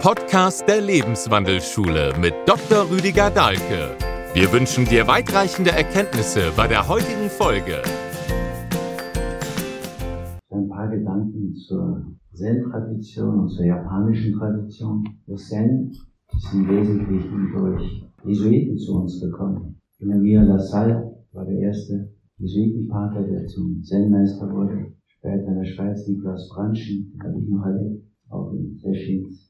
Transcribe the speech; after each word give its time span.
Podcast 0.00 0.66
der 0.66 0.80
Lebenswandelschule 0.80 2.14
mit 2.18 2.32
Dr. 2.46 2.90
Rüdiger 2.90 3.28
Dahlke. 3.28 3.94
Wir 4.32 4.50
wünschen 4.50 4.86
dir 4.86 5.06
weitreichende 5.06 5.72
Erkenntnisse 5.72 6.52
bei 6.56 6.66
der 6.66 6.88
heutigen 6.88 7.28
Folge. 7.28 7.82
Ein 10.48 10.68
paar 10.68 10.88
Gedanken 10.88 11.54
zur 11.54 12.02
Zen-Tradition 12.32 13.40
und 13.40 13.48
zur 13.50 13.66
japanischen 13.66 14.38
Tradition. 14.38 15.04
Das 15.26 15.46
Zen 15.48 15.92
ist 16.34 16.54
im 16.54 16.66
Wesentlichen 16.66 17.52
durch 17.52 18.02
Jesuiten 18.24 18.78
zu 18.78 19.02
uns 19.02 19.20
gekommen. 19.20 19.82
Emir 19.98 20.44
Lassalle 20.44 21.14
war 21.32 21.44
der 21.44 21.58
erste 21.58 22.10
Jesuitenpater, 22.38 23.22
der 23.24 23.46
zum 23.48 23.82
Zen-Meister 23.82 24.50
wurde. 24.50 24.94
Später 25.08 25.46
in 25.46 25.56
der 25.56 25.66
Schweiz 25.66 26.08
Niklas 26.08 26.48
Branschen, 26.48 27.20
habe 27.22 27.38
ich 27.38 27.48
noch 27.50 27.66
erlebt 27.66 28.09
auch 28.30 28.54
sehr 28.76 28.94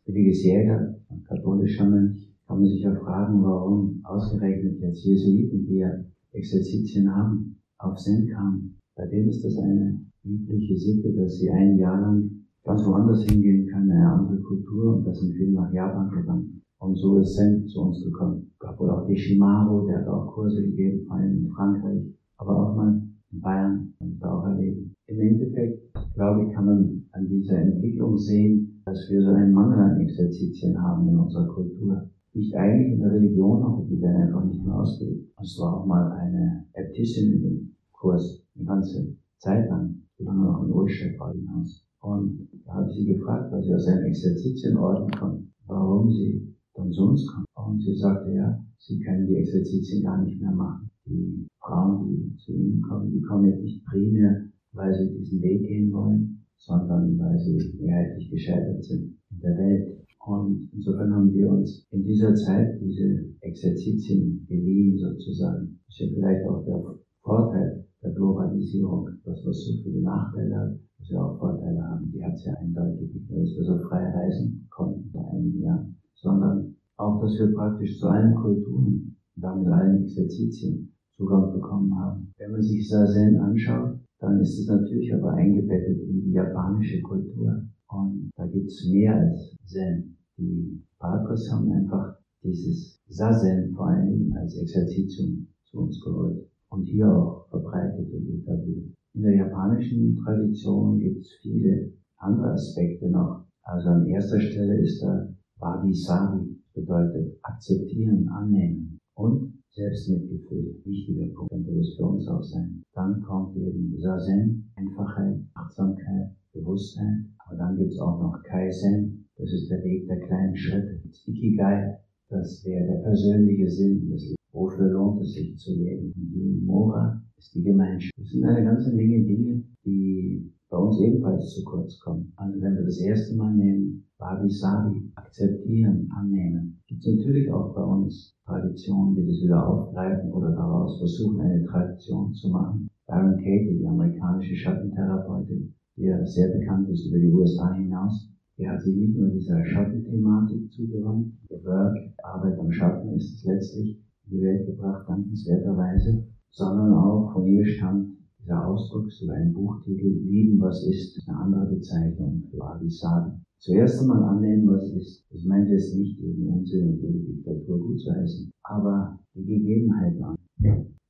billiges 0.07 0.43
Jäger, 0.43 0.97
ein 1.11 1.23
katholischer 1.25 1.89
Mönch, 1.89 2.29
kann 2.47 2.59
man 2.59 2.69
sich 2.69 2.83
ja 2.83 2.95
fragen, 2.95 3.43
warum 3.43 4.01
ausgerechnet 4.03 4.81
jetzt 4.81 5.05
Jesuiten, 5.05 5.67
die 5.67 5.77
ja 5.77 5.91
Exerzitien 6.33 7.15
haben, 7.15 7.57
auf 7.79 7.97
Zen 7.99 8.27
kamen. 8.27 8.77
Bei 8.97 9.07
denen 9.07 9.29
ist 9.29 9.45
das 9.45 9.57
eine 9.57 10.01
übliche 10.25 10.77
Sitte, 10.77 11.13
dass 11.13 11.39
sie 11.39 11.51
ein 11.51 11.79
Jahr 11.79 12.01
lang 12.01 12.31
ganz 12.65 12.85
woanders 12.85 13.25
hingehen 13.25 13.67
können, 13.67 13.91
eine 13.91 14.13
andere 14.13 14.41
Kultur, 14.41 14.97
und 14.97 15.07
da 15.07 15.15
sind 15.15 15.35
viele 15.35 15.53
nach 15.53 15.73
Japan 15.73 16.11
gegangen. 16.11 16.63
Und 16.79 16.97
so 16.97 17.19
ist 17.19 17.37
Zen 17.37 17.67
zu 17.67 17.83
uns 17.83 18.03
gekommen. 18.03 18.51
Gab 18.59 18.79
wohl 18.81 18.91
auch 18.91 19.07
die 19.07 19.17
Shimaro, 19.17 19.87
der 19.87 20.01
hat 20.01 20.09
auch 20.09 20.33
Kurse 20.33 20.63
gegeben, 20.63 21.07
vor 21.07 21.17
allem 21.17 21.45
in 21.45 21.51
Frankreich, 21.51 22.03
aber 22.39 22.57
auch 22.57 22.77
mal 22.77 23.03
in 23.33 23.41
Bayern, 23.41 23.95
habe 24.01 24.11
ich 24.11 24.19
da 24.19 24.39
auch 24.39 24.47
erlebt. 24.47 24.91
Im 25.07 25.21
Endeffekt, 25.21 25.93
glaube 26.15 26.47
ich, 26.47 26.55
kann 26.55 26.67
man 26.67 27.05
an 27.13 27.29
dieser 27.29 27.59
Entwicklung 27.59 28.17
sehen, 28.17 28.81
dass 28.85 29.09
wir 29.11 29.23
so 29.23 29.31
einen 29.31 29.53
Mangel 29.53 29.79
an 29.79 30.01
Exerzitien 30.01 30.81
haben 30.81 31.09
in 31.09 31.17
unserer 31.17 31.47
Kultur. 31.49 32.09
Nicht 32.33 32.55
eigentlich 32.55 32.93
in 32.93 33.01
der 33.01 33.13
Religion, 33.13 33.63
aber 33.63 33.85
die 33.85 34.01
werden 34.01 34.23
einfach 34.23 34.45
nicht 34.45 34.65
mehr 34.65 34.79
ausgeübt. 34.79 35.33
Es 35.41 35.59
war 35.59 35.81
auch 35.81 35.87
mal 35.87 36.13
eine 36.13 36.65
Äbtissin 36.75 37.33
in 37.33 37.43
dem 37.43 37.77
Kurs, 37.93 38.43
eine 38.55 38.67
ganze 38.67 39.17
Zeit 39.39 39.69
lang, 39.69 40.03
solange 40.17 40.45
noch 40.45 40.65
in 40.65 40.73
Ulstedt 40.73 41.19
war 41.19 41.33
hinaus. 41.33 41.85
Und 42.01 42.49
da 42.65 42.75
habe 42.75 42.89
ich 42.89 42.97
sie 42.97 43.07
gefragt, 43.07 43.53
weil 43.53 43.63
sie 43.63 43.75
aus 43.75 43.87
einem 43.87 44.07
Exerzitienorden 44.07 45.11
kommt, 45.11 45.53
warum 45.67 46.11
sie 46.11 46.55
dann 46.75 46.91
zu 46.93 47.09
uns 47.09 47.27
kommt. 47.27 47.47
Und 47.55 47.83
sie 47.83 47.97
sagte, 47.97 48.33
ja, 48.33 48.65
sie 48.79 49.01
können 49.01 49.27
die 49.27 49.37
Exerzitien 49.37 50.05
gar 50.05 50.23
nicht 50.23 50.41
mehr 50.41 50.53
machen. 50.53 50.90
Die 51.11 51.49
Frauen, 51.59 52.07
die 52.07 52.37
zu 52.37 52.53
ihnen 52.53 52.83
kommen, 52.83 53.11
die 53.11 53.21
kommen 53.23 53.49
jetzt 53.49 53.63
nicht 53.63 53.85
primär, 53.85 54.47
weil 54.73 54.95
sie 54.95 55.19
diesen 55.19 55.43
Weg 55.43 55.67
gehen 55.67 55.93
wollen, 55.93 56.45
sondern 56.57 57.19
weil 57.19 57.37
sie 57.37 57.75
mehrheitlich 57.81 58.31
gescheitert 58.31 58.85
sind 58.85 59.19
in 59.33 59.41
der 59.41 59.59
Welt. 59.59 60.07
Und 60.25 60.69
insofern 60.73 61.13
haben 61.13 61.33
wir 61.33 61.49
uns 61.49 61.85
in 61.91 62.05
dieser 62.05 62.33
Zeit 62.35 62.81
diese 62.81 63.25
Exerzitien 63.41 64.47
geliehen 64.47 64.97
sozusagen. 64.99 65.81
Das 65.87 65.97
ist 65.97 66.01
ja 66.01 66.15
vielleicht 66.15 66.49
auch 66.49 66.65
der 66.65 66.81
Vorteil 67.23 67.85
der 68.03 68.13
Globalisierung, 68.13 69.09
dass 69.25 69.45
wir 69.45 69.53
so 69.53 69.83
viele 69.83 70.03
Nachteile 70.03 70.57
haben, 70.57 70.89
dass 70.99 71.11
wir 71.11 71.25
auch 71.25 71.39
Vorteile 71.41 71.83
haben. 71.83 72.13
Die 72.13 72.23
hat 72.23 72.35
es 72.35 72.45
ja 72.45 72.55
eindeutig 72.55 73.13
nicht 73.15 73.31
nur, 73.31 73.41
dass 73.41 73.57
wir 73.57 73.65
so 73.65 73.79
frei 73.89 74.11
reisen 74.11 74.69
konnten 74.71 75.11
vor 75.11 75.29
einigen 75.33 75.61
Jahren, 75.61 75.97
sondern 76.15 76.77
auch, 76.99 77.21
dass 77.21 77.37
wir 77.37 77.53
praktisch 77.53 77.99
zu 77.99 78.07
allen 78.07 78.35
Kulturen, 78.37 79.17
damit 79.35 79.67
allen 79.67 80.03
Exerzitien 80.05 80.93
Zugang 81.21 81.53
bekommen 81.53 81.95
haben. 81.99 82.33
Wenn 82.39 82.53
man 82.53 82.63
sich 82.63 82.89
Sazen 82.89 83.37
anschaut, 83.37 84.01
dann 84.21 84.41
ist 84.41 84.59
es 84.59 84.67
natürlich 84.69 85.13
aber 85.15 85.35
eingebettet 85.35 86.01
in 86.01 86.23
die 86.23 86.33
japanische 86.33 87.03
Kultur. 87.03 87.63
Und 87.89 88.31
da 88.37 88.47
gibt 88.47 88.69
es 88.69 88.89
mehr 88.91 89.17
als 89.17 89.55
Zen. 89.67 90.17
Die 90.39 90.83
Padres 90.99 91.53
haben 91.53 91.71
einfach 91.73 92.17
dieses 92.43 93.03
Sazen 93.07 93.75
vor 93.75 93.95
Dingen 93.95 94.35
als 94.35 94.57
Exerzitium 94.57 95.47
zu 95.65 95.81
uns 95.81 96.01
geholt 96.03 96.49
und 96.71 96.85
hier 96.85 97.15
auch 97.15 97.47
verbreitet 97.51 98.11
und 98.15 98.41
etabliert. 98.41 98.95
In 99.13 99.23
der 99.23 99.35
japanischen 99.35 100.17
Tradition 100.25 100.99
gibt 101.01 101.21
es 101.21 101.33
viele 101.43 101.93
andere 102.17 102.53
Aspekte 102.53 103.11
noch. 103.11 103.45
Also 103.63 103.91
an 103.91 104.07
erster 104.07 104.41
Stelle 104.41 104.81
ist 104.81 105.03
da 105.03 105.29
Wabi-Sabi, 105.59 106.57
bedeutet 106.73 107.39
akzeptieren, 107.43 108.27
annehmen 108.29 108.99
und 109.15 109.60
Selbstmitgefühl, 109.73 110.81
wichtiger 110.85 111.33
Punkt, 111.35 111.51
könnte 111.53 111.75
das 111.77 111.95
für 111.97 112.07
uns 112.07 112.27
auch 112.29 112.43
sein. 112.43 112.83
Dann 112.95 113.23
kommt 113.23 113.57
eben 113.57 113.97
Sazen, 113.99 114.73
Einfachheit, 114.75 115.41
Achtsamkeit, 115.55 116.35
Bewusstheit. 116.53 117.25
Aber 117.39 117.57
dann 117.57 117.77
gibt 117.77 117.93
es 117.93 118.01
auch 118.01 118.21
noch 118.21 118.43
Kaizen, 118.43 119.29
das 119.37 119.53
ist 119.53 119.71
der 119.71 119.83
Weg 119.85 120.07
der 120.09 120.21
kleinen 120.21 120.57
Schritte. 120.57 121.01
Ikigai, 121.27 121.99
das 122.29 122.65
wäre 122.65 122.87
der 122.87 123.03
persönliche 123.03 123.71
Sinn 123.71 124.11
des 124.11 124.23
Lebens. 124.23 124.37
Wofür 124.53 124.91
lohnt 124.91 125.23
es 125.23 125.35
sich 125.35 125.57
zu 125.57 125.73
leben? 125.73 126.13
Yumimura 126.17 127.23
ist 127.39 127.55
die 127.55 127.63
Gemeinschaft. 127.63 128.13
Das 128.19 128.29
sind 128.29 128.45
eine 128.45 128.65
ganze 128.65 128.93
Menge 128.93 129.25
Dinge, 129.25 129.63
die 129.85 130.53
bei 130.71 130.79
uns 130.79 131.01
ebenfalls 131.01 131.51
zu 131.51 131.65
kurz 131.65 131.99
kommen. 131.99 132.33
Also 132.37 132.61
wenn 132.63 132.77
wir 132.77 132.85
das 132.85 133.01
erste 133.01 133.37
Mal 133.37 133.53
nehmen, 133.55 134.07
Wabi 134.19 134.49
Sabi, 134.49 135.11
akzeptieren, 135.17 136.09
annehmen, 136.17 136.81
gibt 136.87 137.05
es 137.05 137.17
natürlich 137.17 137.53
auch 137.53 137.75
bei 137.75 137.83
uns 137.83 138.37
Traditionen, 138.47 139.17
die 139.17 139.27
das 139.27 139.43
wieder 139.43 139.67
aufgreifen 139.67 140.33
oder 140.33 140.53
daraus 140.53 140.99
versuchen, 140.99 141.41
eine 141.41 141.65
Tradition 141.65 142.33
zu 142.33 142.51
machen. 142.51 142.89
Baron 143.07 143.37
Katie, 143.37 143.79
die 143.79 143.87
amerikanische 143.87 144.55
Schattentherapeutin, 144.55 145.75
die 145.97 146.05
ja 146.05 146.25
sehr 146.25 146.57
bekannt 146.57 146.89
ist 146.89 147.07
über 147.09 147.19
die 147.19 147.33
USA 147.33 147.75
hinaus, 147.75 148.31
die 148.57 148.69
hat 148.69 148.81
sich 148.81 148.95
nicht 148.95 149.17
nur 149.17 149.31
dieser 149.31 149.65
Schattenthematik 149.65 150.71
zugewandt, 150.71 151.33
der 151.51 151.65
Work, 151.65 151.97
Arbeit 152.23 152.59
am 152.61 152.71
Schatten 152.71 153.15
ist 153.15 153.35
es 153.35 153.45
letztlich 153.45 153.99
in 154.27 154.37
die 154.37 154.43
Welt 154.43 154.67
gebracht, 154.67 155.09
dankenswerterweise, 155.09 156.27
sondern 156.51 156.93
auch 156.95 157.33
von 157.33 157.47
ihr 157.47 157.67
stammt 157.67 158.20
dieser 158.43 158.67
Ausdruck, 158.67 159.11
so 159.13 159.29
ein 159.31 159.53
Buchtitel, 159.53 160.09
Lieben, 160.09 160.61
was 160.61 160.87
ist, 160.87 161.21
eine 161.29 161.39
andere 161.39 161.77
Bezeichnung 161.77 162.43
für 162.51 162.89
Sabi. 162.89 163.33
Zuerst 163.59 164.01
einmal 164.01 164.23
annehmen, 164.23 164.67
was 164.69 164.91
ist. 164.93 165.27
Das 165.31 165.45
meint 165.45 165.69
jetzt 165.69 165.95
nicht, 165.95 166.19
jeden 166.19 166.49
Unsinn 166.49 166.89
und 166.89 167.03
jede 167.03 167.19
Diktatur 167.19 167.79
gut 167.79 168.01
zu 168.01 168.11
heißen, 168.11 168.51
aber 168.63 169.19
die 169.35 169.45
Gegebenheiten 169.45 170.25
an. 170.25 170.37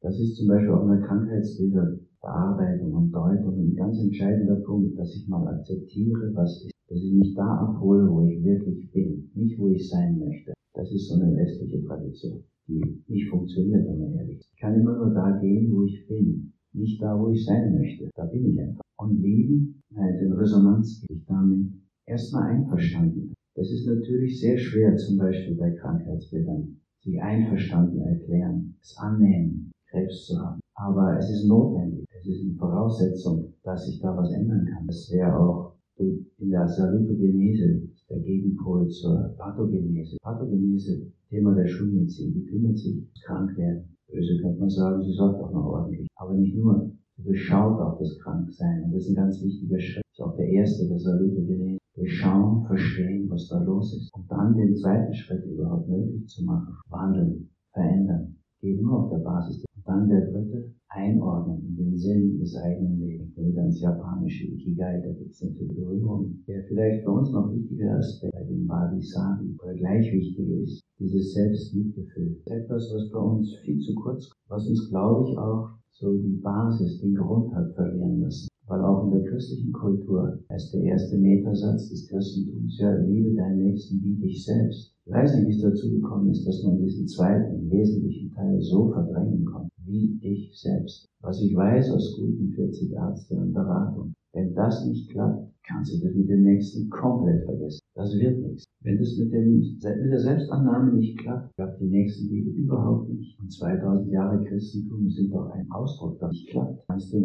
Das 0.00 0.18
ist 0.18 0.36
zum 0.36 0.48
Beispiel 0.48 0.70
auch 0.70 0.88
eine 0.88 1.00
Krankheitsbilderbearbeitung 1.02 2.92
und 2.92 3.12
Deutung 3.12 3.58
ein 3.58 3.76
ganz 3.76 4.00
entscheidender 4.00 4.56
Punkt, 4.56 4.98
dass 4.98 5.14
ich 5.14 5.28
mal 5.28 5.46
akzeptiere, 5.46 6.34
was 6.34 6.64
ist. 6.64 6.72
Dass 6.88 6.98
ich 6.98 7.12
mich 7.12 7.34
da 7.34 7.46
abhole, 7.58 8.10
wo 8.10 8.26
ich 8.26 8.42
wirklich 8.42 8.90
bin, 8.90 9.30
nicht 9.34 9.58
wo 9.60 9.68
ich 9.68 9.88
sein 9.88 10.18
möchte. 10.18 10.52
Das 10.74 10.90
ist 10.90 11.08
so 11.08 11.20
eine 11.20 11.36
westliche 11.36 11.84
Tradition, 11.84 12.42
die 12.66 13.04
nicht 13.06 13.28
funktioniert, 13.28 13.86
wenn 13.86 14.00
man 14.00 14.14
ehrlich 14.14 14.40
ist. 14.40 14.50
Ich 14.52 14.60
kann 14.60 14.74
immer 14.74 14.96
nur 14.96 15.14
da 15.14 15.38
gehen, 15.38 15.72
wo 15.72 15.84
ich 15.84 16.04
bin, 16.08 16.52
nicht 16.72 17.00
da, 17.02 17.18
wo 17.18 17.30
ich 17.30 17.44
sein 17.44 17.74
möchte. 17.74 18.10
Da 18.14 18.26
bin 18.26 18.46
ich 18.46 18.60
einfach. 18.60 18.82
Und 18.98 19.20
lieben, 19.22 19.82
halt 19.96 20.20
in 20.20 20.32
Resonanz 20.32 21.00
gehe 21.00 21.16
ich 21.16 21.24
damit 21.26 21.72
erstmal 22.06 22.50
einverstanden. 22.50 23.34
Das 23.54 23.70
ist 23.70 23.86
natürlich 23.86 24.40
sehr 24.40 24.58
schwer, 24.58 24.96
zum 24.96 25.18
Beispiel 25.18 25.56
bei 25.56 25.70
Krankheitsbildern, 25.72 26.80
sich 27.02 27.20
einverstanden 27.20 28.00
erklären, 28.00 28.76
es 28.80 28.96
annehmen, 28.98 29.70
Krebs 29.90 30.26
zu 30.26 30.38
haben. 30.38 30.60
Aber 30.74 31.18
es 31.18 31.30
ist 31.30 31.46
notwendig, 31.46 32.06
es 32.10 32.26
ist 32.26 32.42
eine 32.42 32.54
Voraussetzung, 32.54 33.52
dass 33.64 33.86
sich 33.86 34.00
da 34.00 34.16
was 34.16 34.32
ändern 34.32 34.66
kann. 34.66 34.86
Das 34.86 35.10
wäre 35.12 35.36
auch 35.36 35.74
in 35.98 36.50
der 36.50 36.66
Salutogenese, 36.66 37.82
der 38.08 38.20
Gegenpol 38.20 38.88
zur 38.88 39.34
Pathogenese. 39.36 40.16
Pathogenese, 40.22 41.12
Thema 41.28 41.54
der 41.54 41.66
Schulmedizin, 41.66 42.32
die 42.32 42.44
kümmert 42.46 42.78
sich 42.78 42.96
ums 42.96 43.20
Krankwerden. 43.22 43.96
Böse 44.10 44.40
könnte 44.42 44.60
man 44.60 44.70
sagen, 44.70 45.02
sie 45.02 45.12
sorgt 45.12 45.42
auch 45.42 45.52
noch 45.52 45.64
ordentlich. 45.64 46.06
Aber 46.16 46.34
nicht 46.34 46.56
nur, 46.56 46.90
sie 47.16 47.22
durchschaut 47.22 47.80
auch 47.80 47.98
das 47.98 48.18
Kranksein. 48.18 48.84
Und 48.84 48.94
das 48.94 49.04
ist 49.04 49.10
ein 49.10 49.14
ganz 49.16 49.42
wichtiger 49.42 49.78
Schritt. 49.78 50.04
Das 50.04 50.18
ist 50.18 50.24
auch 50.24 50.36
der 50.36 50.48
erste 50.48 50.88
der 50.88 50.98
Salutogenese 50.98 51.78
durchschauen, 51.94 52.64
verstehen, 52.66 53.28
was 53.30 53.48
da 53.48 53.62
los 53.62 53.94
ist. 53.94 54.10
Und 54.14 54.30
dann 54.30 54.56
den 54.56 54.74
zweiten 54.76 55.14
Schritt 55.14 55.44
überhaupt 55.44 55.88
möglich 55.88 56.26
zu 56.28 56.44
machen. 56.44 56.76
Wandeln, 56.88 57.50
verändern. 57.72 58.36
Geht 58.60 58.80
nur 58.82 59.04
auf 59.04 59.10
der 59.10 59.18
Basis. 59.18 59.64
Dann 59.90 60.08
der 60.08 60.30
dritte, 60.30 60.72
einordnen 60.88 61.66
in 61.66 61.76
den 61.76 61.96
Sinn 61.96 62.38
des 62.38 62.54
eigenen 62.54 63.00
Lebens. 63.00 63.36
Wieder 63.36 63.62
ans 63.62 63.80
japanische 63.80 64.46
Ikigai, 64.46 65.00
da 65.00 65.12
gibt 65.12 65.32
es 65.32 65.42
natürlich 65.42 65.74
Berührungen. 65.74 66.44
Der 66.46 66.62
vielleicht 66.68 67.02
für 67.02 67.10
uns 67.10 67.32
noch 67.32 67.52
wichtige 67.52 67.90
Aspekt 67.90 68.32
bei 68.32 68.44
dem 68.44 68.68
Wabi 68.68 69.02
Sabi 69.02 69.56
oder 69.60 69.74
gleich 69.74 70.12
wichtig 70.12 70.48
ist, 70.62 70.80
dieses 71.00 71.34
Selbstmitgefühl. 71.34 72.40
Etwas, 72.44 72.88
was 72.94 73.10
bei 73.10 73.18
uns 73.18 73.52
viel 73.64 73.80
zu 73.80 73.92
kurz 73.96 74.30
kommt, 74.30 74.44
was 74.48 74.68
uns, 74.68 74.88
glaube 74.90 75.28
ich, 75.28 75.36
auch 75.36 75.70
so 75.90 76.16
die 76.16 76.40
Basis, 76.40 77.00
den 77.00 77.16
Grund 77.16 77.52
hat 77.52 77.74
verlieren 77.74 78.20
lassen 78.20 78.49
weil 78.70 78.84
auch 78.84 79.04
in 79.04 79.10
der 79.10 79.24
christlichen 79.24 79.72
Kultur 79.72 80.38
ist 80.54 80.72
der 80.72 80.82
erste 80.82 81.18
Metasatz 81.18 81.90
des 81.90 82.06
Christentums, 82.06 82.78
ja, 82.78 82.94
liebe 82.98 83.34
deinen 83.34 83.64
Nächsten 83.64 84.00
wie 84.00 84.14
dich 84.14 84.44
selbst. 84.44 84.94
Ich 85.04 85.12
weiß 85.12 85.34
nicht, 85.34 85.48
wie 85.48 85.56
es 85.56 85.62
dazu 85.62 85.90
gekommen 85.90 86.30
ist, 86.30 86.46
dass 86.46 86.62
man 86.62 86.78
diesen 86.78 87.08
zweiten, 87.08 87.68
wesentlichen 87.68 88.30
Teil 88.32 88.60
so 88.60 88.92
verdrängen 88.92 89.44
konnte, 89.44 89.70
wie 89.84 90.14
dich 90.22 90.56
selbst. 90.56 91.08
Was 91.20 91.42
ich 91.42 91.54
weiß 91.54 91.90
aus 91.90 92.16
guten 92.16 92.52
40 92.54 92.92
Ärzte 92.92 93.34
und 93.34 93.52
Beratung, 93.52 94.12
wenn 94.34 94.54
das 94.54 94.86
nicht 94.86 95.10
klappt, 95.10 95.52
kannst 95.66 95.92
du 95.92 96.06
das 96.06 96.14
mit 96.14 96.28
dem 96.28 96.44
Nächsten 96.44 96.88
komplett 96.90 97.44
vergessen. 97.44 97.80
Das 97.96 98.16
wird 98.16 98.38
nichts. 98.38 98.64
Wenn 98.82 98.98
das 98.98 99.16
mit, 99.18 99.32
dem, 99.32 99.58
mit 99.58 99.82
der 99.82 100.20
Selbstannahme 100.20 100.92
nicht 100.92 101.18
klappt, 101.18 101.52
klappt 101.56 101.80
die 101.80 101.88
Nächstenliebe 101.88 102.50
überhaupt 102.50 103.10
nicht. 103.10 103.36
Und 103.40 103.52
2000 103.52 104.12
Jahre 104.12 104.44
Christentum 104.44 105.10
sind 105.10 105.34
doch 105.34 105.50
ein 105.50 105.68
Ausdruck, 105.72 106.20
dass 106.20 106.30
nicht 106.30 106.50
klappt. 106.50 106.86
Kannst 106.86 107.12
du 107.12 107.20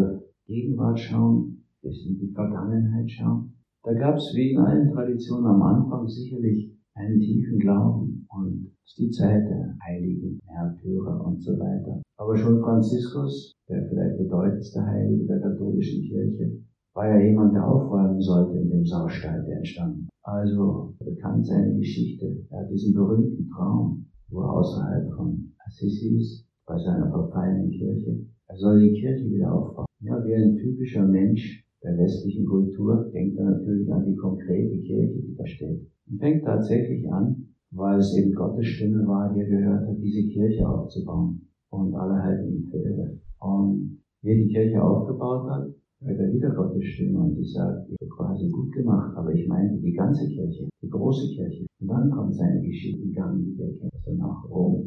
Gegenwart 0.45 0.99
schauen, 0.99 1.63
bis 1.81 2.05
in 2.05 2.17
die 2.19 2.31
Vergangenheit 2.33 3.09
schauen. 3.09 3.53
Da 3.83 3.93
gab 3.93 4.15
es 4.15 4.33
wie 4.35 4.51
in 4.51 4.59
allen 4.59 4.91
Traditionen 4.91 5.45
am 5.45 5.61
Anfang 5.61 6.07
sicherlich 6.07 6.71
einen 6.93 7.19
tiefen 7.19 7.59
Glauben 7.59 8.27
und 8.29 8.71
ist 8.85 8.97
die 8.97 9.09
Zeit 9.09 9.43
der 9.49 9.75
Heiligen, 9.85 10.39
Märtyrer 10.45 11.25
und 11.25 11.41
so 11.41 11.53
weiter. 11.59 12.01
Aber 12.17 12.35
schon 12.35 12.61
Franziskus, 12.61 13.53
der 13.67 13.87
vielleicht 13.89 14.17
bedeutendste 14.17 14.85
Heilige 14.85 15.25
der 15.25 15.41
katholischen 15.41 16.01
Kirche, 16.03 16.59
war 16.93 17.09
ja 17.09 17.25
jemand, 17.27 17.53
der 17.53 17.67
aufräumen 17.67 18.21
sollte 18.21 18.57
in 18.57 18.69
dem 18.69 18.85
Saustall, 18.85 19.43
der 19.45 19.57
entstanden. 19.57 20.07
Also 20.23 20.95
bekannt 20.99 21.45
seine 21.45 21.75
Geschichte. 21.75 22.45
Er 22.49 22.61
hat 22.61 22.71
diesen 22.71 22.93
berühmten 22.93 23.49
Traum, 23.49 24.05
wo 24.29 24.41
er 24.41 24.53
außerhalb 24.53 25.13
von 25.13 25.53
Assisi 25.65 26.17
ist, 26.17 26.47
bei 26.65 26.77
seiner 26.77 27.09
verfallenen 27.09 27.69
Kirche. 27.69 28.25
Er 28.47 28.57
soll 28.57 28.79
die 28.81 28.93
Kirche 28.99 29.29
wieder 29.29 29.53
aufbauen. 29.53 29.85
Ja, 30.01 30.23
wie 30.25 30.35
ein 30.35 30.55
typischer 30.55 31.05
Mensch 31.05 31.65
der 31.83 31.97
westlichen 31.97 32.45
Kultur 32.45 33.09
denkt 33.13 33.37
er 33.37 33.45
natürlich 33.45 33.91
an 33.91 34.05
die 34.05 34.15
konkrete 34.15 34.77
Kirche, 34.81 35.21
die 35.21 35.35
da 35.35 35.45
steht. 35.45 35.81
Und 36.09 36.19
fängt 36.19 36.43
tatsächlich 36.43 37.11
an, 37.11 37.47
weil 37.71 37.99
es 37.99 38.15
eben 38.17 38.33
Gottes 38.33 38.65
Stimme 38.67 39.05
war, 39.07 39.33
die 39.33 39.41
er 39.41 39.49
gehört 39.49 39.87
hat, 39.87 39.97
diese 40.01 40.27
Kirche 40.29 40.67
aufzubauen. 40.67 41.41
Und 41.69 41.93
alle 41.95 42.21
halten 42.21 42.53
ihn 42.53 42.67
für 42.69 42.77
irre. 42.77 43.17
Und 43.39 44.01
wie 44.21 44.29
er 44.29 44.35
die 44.35 44.53
Kirche 44.53 44.81
aufgebaut 44.81 45.49
hat, 45.49 45.67
hört 46.01 46.19
er 46.19 46.33
wieder 46.33 46.51
Gottes 46.51 46.83
Stimme 46.83 47.19
und 47.19 47.35
die 47.35 47.45
sagt, 47.45 47.89
ich 47.89 47.97
habe 48.01 48.09
quasi 48.09 48.49
gut 48.49 48.71
gemacht, 48.71 49.17
aber 49.17 49.33
ich 49.33 49.47
meinte 49.47 49.81
die 49.81 49.93
ganze 49.93 50.27
Kirche, 50.27 50.67
die 50.81 50.89
große 50.89 51.35
Kirche. 51.35 51.65
Und 51.79 51.87
dann 51.87 52.09
kommt 52.11 52.35
seine 52.35 52.61
Geschichte 52.61 53.01
in 53.01 53.11
Gang, 53.11 53.43
die 53.43 53.55
kennen, 53.55 53.89
also 53.93 54.13
nach 54.17 54.49
Rom 54.49 54.85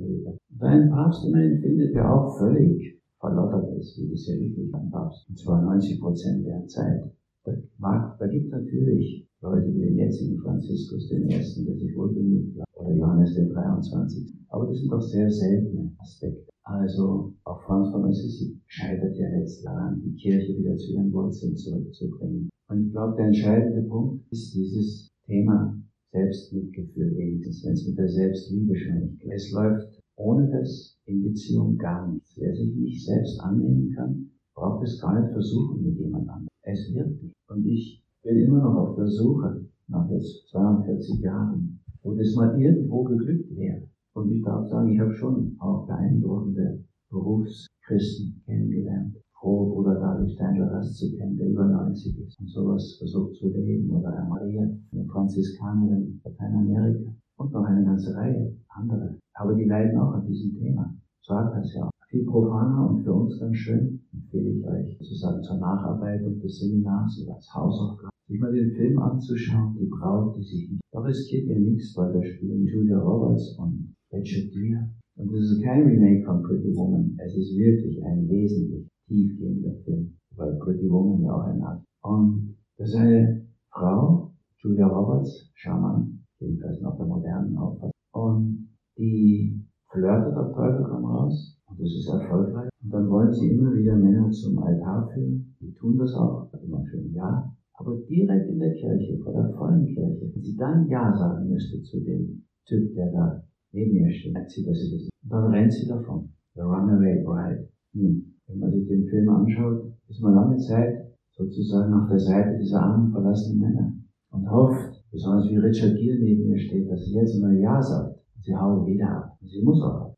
ein 0.61 0.90
Papst 0.90 1.25
immerhin 1.25 1.61
findet 1.61 1.94
er 1.94 2.12
auch 2.12 2.37
völlig 2.38 2.99
verlottert 3.20 3.76
ist, 3.79 3.99
wie 3.99 4.11
das 4.11 4.26
ja 4.26 4.37
üblich 4.37 4.70
beim. 4.70 4.93
Und 4.93 5.38
zwar 5.38 5.62
90 5.62 6.00
Prozent 6.00 6.47
der 6.47 6.67
Zeit. 6.67 7.11
Da, 7.44 7.53
mag, 7.79 8.19
da 8.19 8.26
gibt 8.26 8.50
natürlich 8.50 9.26
Leute 9.41 9.73
wie 9.75 9.81
den 9.81 9.97
jetzigen 9.97 10.38
Franziskus, 10.38 11.09
den 11.09 11.29
ersten, 11.29 11.65
der 11.65 11.76
sich 11.76 11.97
wohl 11.97 12.12
bemüht 12.12 12.59
hat, 12.59 12.67
oder 12.75 12.94
Johannes 12.94 13.35
den 13.35 13.50
23. 13.50 14.35
Aber 14.49 14.67
das 14.67 14.79
sind 14.79 14.91
doch 14.91 15.00
sehr 15.00 15.31
seltene 15.31 15.93
Aspekte. 15.99 16.49
Also 16.65 17.32
auch 17.44 17.62
Franz 17.62 17.91
von 17.91 18.05
Assisi 18.05 18.61
scheitert 18.67 19.17
ja 19.17 19.29
letztlich 19.31 19.64
daran, 19.64 20.03
die 20.05 20.14
Kirche 20.17 20.59
wieder 20.59 20.76
zu 20.76 20.93
ihren 20.93 21.12
Wurzeln 21.12 21.56
zurückzubringen. 21.56 22.50
Und 22.69 22.87
ich 22.87 22.93
glaube, 22.93 23.17
der 23.17 23.26
entscheidende 23.26 23.88
Punkt 23.88 24.31
ist 24.31 24.55
dieses 24.55 25.09
Thema 25.25 25.75
Selbstmitgefühl 26.12 27.17
wenigstens, 27.17 27.64
wenn 27.64 27.73
es 27.73 27.87
mit 27.87 27.99
der 27.99 28.09
Selbstliebe 28.09 28.76
schon 28.76 29.00
nicht 29.00 29.21
geht. 29.21 29.32
Es 29.32 29.50
läuft 29.53 29.98
ohne 30.19 30.50
das 30.50 30.99
in 31.06 31.23
Beziehung 31.23 31.76
gar 31.79 32.11
nichts. 32.11 32.37
Wer 32.37 32.55
sich 32.55 32.75
nicht 32.75 33.05
selbst 33.05 33.41
annehmen 33.41 33.93
kann, 33.94 34.31
braucht 34.55 34.85
es 34.85 35.00
gar 35.00 35.19
nicht 35.20 35.32
versuchen 35.32 35.82
mit 35.82 35.99
jemand 35.99 36.29
anderem. 36.29 36.49
Es 36.62 36.93
wird 36.93 37.23
nicht. 37.23 37.35
Und 37.49 37.65
ich 37.65 38.05
bin 38.23 38.38
immer 38.38 38.59
noch 38.59 38.75
auf 38.75 38.97
der 38.97 39.06
Suche 39.06 39.65
nach 39.87 40.11
jetzt 40.11 40.49
42 40.50 41.20
Jahren, 41.20 41.81
wo 42.03 42.15
das 42.15 42.35
mal 42.35 42.61
irgendwo 42.61 43.05
geglückt 43.05 43.56
wäre. 43.56 43.82
Und 44.15 44.32
ich 44.32 44.43
darf 44.43 44.69
sagen, 44.69 44.93
ich 44.93 45.00
habe 45.00 45.15
schon 45.15 45.56
auch 45.61 45.87
beeindruckende 45.87 46.85
Berufschristen 47.11 48.43
kennengelernt. 48.44 49.17
Froh, 49.41 49.73
Bruder 49.73 50.00
David 50.00 50.32
Steindl 50.32 50.64
Rast 50.64 50.97
zu 50.97 51.17
kennen, 51.17 51.37
der 51.37 51.49
über 51.49 51.64
90 51.64 52.19
ist 52.19 52.41
und 52.41 52.49
sowas 52.49 52.97
versucht 52.99 53.37
zu 53.37 53.49
leben. 53.49 53.88
Oder 53.91 54.26
Maria, 54.29 54.69
eine 54.93 55.05
Franziskanerin 55.05 56.03
in 56.03 56.21
Lateinamerika. 56.25 57.14
Und 57.38 57.52
noch 57.52 57.64
eine 57.64 57.85
ganze 57.85 58.14
Reihe 58.14 58.56
andere. 58.69 59.17
Aber 59.35 59.55
die 59.55 59.64
leiden 59.64 59.99
auch 59.99 60.12
an 60.12 60.26
diesem 60.26 60.58
Thema. 60.58 60.94
Sagt 61.23 61.56
das 61.56 61.73
ja. 61.75 61.88
Viel 62.08 62.25
profaner 62.25 62.88
und 62.88 63.05
für 63.05 63.12
uns 63.12 63.38
ganz 63.38 63.55
schön 63.56 64.00
empfehle 64.14 64.49
ich 64.49 64.64
euch 64.67 64.96
sozusagen 64.99 65.43
zur 65.43 65.58
Nacharbeitung 65.58 66.40
des 66.40 66.58
Seminars 66.58 67.23
oder 67.23 67.35
als 67.35 67.55
Hausaufgabe, 67.55 68.11
sich 68.26 68.40
mal 68.40 68.50
den 68.50 68.73
Film 68.73 68.99
anzuschauen, 68.99 69.76
die 69.79 69.87
Braut, 69.87 70.35
die 70.37 70.43
sich 70.43 70.70
nicht. 70.70 70.81
Da 70.90 71.00
riskiert 71.00 71.46
ihr 71.49 71.58
nichts, 71.58 71.94
weil 71.99 72.14
da 72.14 72.25
spielen 72.25 72.64
Julia 72.64 72.99
Roberts 72.99 73.58
und 73.58 73.94
Richard 74.11 74.50
Gere. 74.52 74.88
Und 75.17 75.32
das 75.35 75.50
ist 75.50 75.62
kein 75.62 75.87
Remake 75.87 76.25
von 76.25 76.43
Pretty 76.43 76.75
Woman. 76.75 77.14
Es 77.19 77.37
ist 77.37 77.55
wirklich 77.58 78.02
ein 78.02 78.26
wesentlich 78.26 78.88
tiefgehender 79.06 79.75
Film, 79.85 80.17
weil 80.35 80.56
Pretty 80.61 80.88
Woman 80.88 81.23
ja 81.23 81.35
auch 81.35 81.44
ein 81.44 81.62
Art. 81.62 81.85
Und 82.02 82.56
das 82.79 82.88
ist 82.88 82.96
eine 82.96 83.46
Frau, 83.70 84.32
Julia 84.62 84.87
Roberts, 84.87 85.50
charmant, 85.55 86.19
jedenfalls 86.40 86.81
nach 86.81 86.96
der 86.96 87.06
modernen 87.06 87.56
Auffassung. 87.56 87.93
Und 88.12 88.69
die 88.96 89.64
flirtet 89.90 90.35
auf 90.37 90.55
Teufel 90.55 90.85
komm 90.88 91.05
raus 91.05 91.58
und 91.67 91.81
das 91.81 91.88
ist 91.88 92.08
erfolgreich. 92.08 92.69
Und 92.82 92.93
dann 92.93 93.08
wollen 93.08 93.32
sie 93.32 93.50
immer 93.50 93.75
wieder 93.75 93.96
Männer 93.96 94.31
zum 94.31 94.58
Altar 94.58 95.08
führen. 95.12 95.55
Die 95.61 95.73
tun 95.75 95.99
das 95.99 96.14
auch, 96.14 96.50
immer 96.62 96.85
schön 96.87 97.12
ja. 97.12 97.52
Aber 97.75 97.96
direkt 98.08 98.50
in 98.50 98.58
der 98.58 98.75
Kirche, 98.75 99.19
vor 99.23 99.32
der 99.32 99.50
vollen 99.55 99.87
Kirche, 99.87 100.31
wenn 100.35 100.43
sie 100.43 100.56
dann 100.56 100.88
Ja 100.88 101.17
sagen 101.17 101.49
müsste 101.49 101.81
zu 101.82 102.00
dem 102.00 102.43
Typ, 102.67 102.94
der 102.94 103.12
da 103.12 103.43
neben 103.73 103.96
ihr 103.96 104.12
steht, 104.12 104.35
sagt 104.35 104.50
sie, 104.50 104.64
dass 104.64 104.79
sie 104.79 104.90
das 104.90 105.08
Und 105.23 105.31
dann 105.31 105.52
rennt 105.52 105.73
sie 105.73 105.87
davon. 105.87 106.31
The 106.55 106.62
Runaway 106.62 107.23
Bride. 107.25 107.69
Hm. 107.94 108.35
Wenn 108.46 108.58
man 108.58 108.73
sich 108.73 108.88
den 108.88 109.06
Film 109.06 109.29
anschaut, 109.29 109.93
ist 110.08 110.23
man 110.23 110.35
lange 110.35 110.56
Zeit 110.56 111.06
sozusagen 111.32 111.93
auf 111.94 112.08
der 112.08 112.19
Seite 112.19 112.58
dieser 112.58 112.82
armen, 112.82 113.12
verlassenen 113.12 113.61
Männer 113.61 113.93
und 114.38 114.50
hofft, 114.50 115.02
besonders 115.11 115.49
wie 115.50 115.56
Richard 115.56 115.96
Gere 115.96 116.19
neben 116.20 116.50
ihr 116.50 116.58
steht, 116.58 116.90
dass 116.90 117.05
sie 117.05 117.14
jetzt 117.14 117.40
mal 117.40 117.56
Ja 117.58 117.82
sagt. 117.82 118.19
Sie 118.40 118.55
haut 118.55 118.87
wieder 118.87 119.08
ab. 119.08 119.38
Sie 119.44 119.62
muss 119.62 119.82
auch 119.82 120.00
ab. 120.02 120.14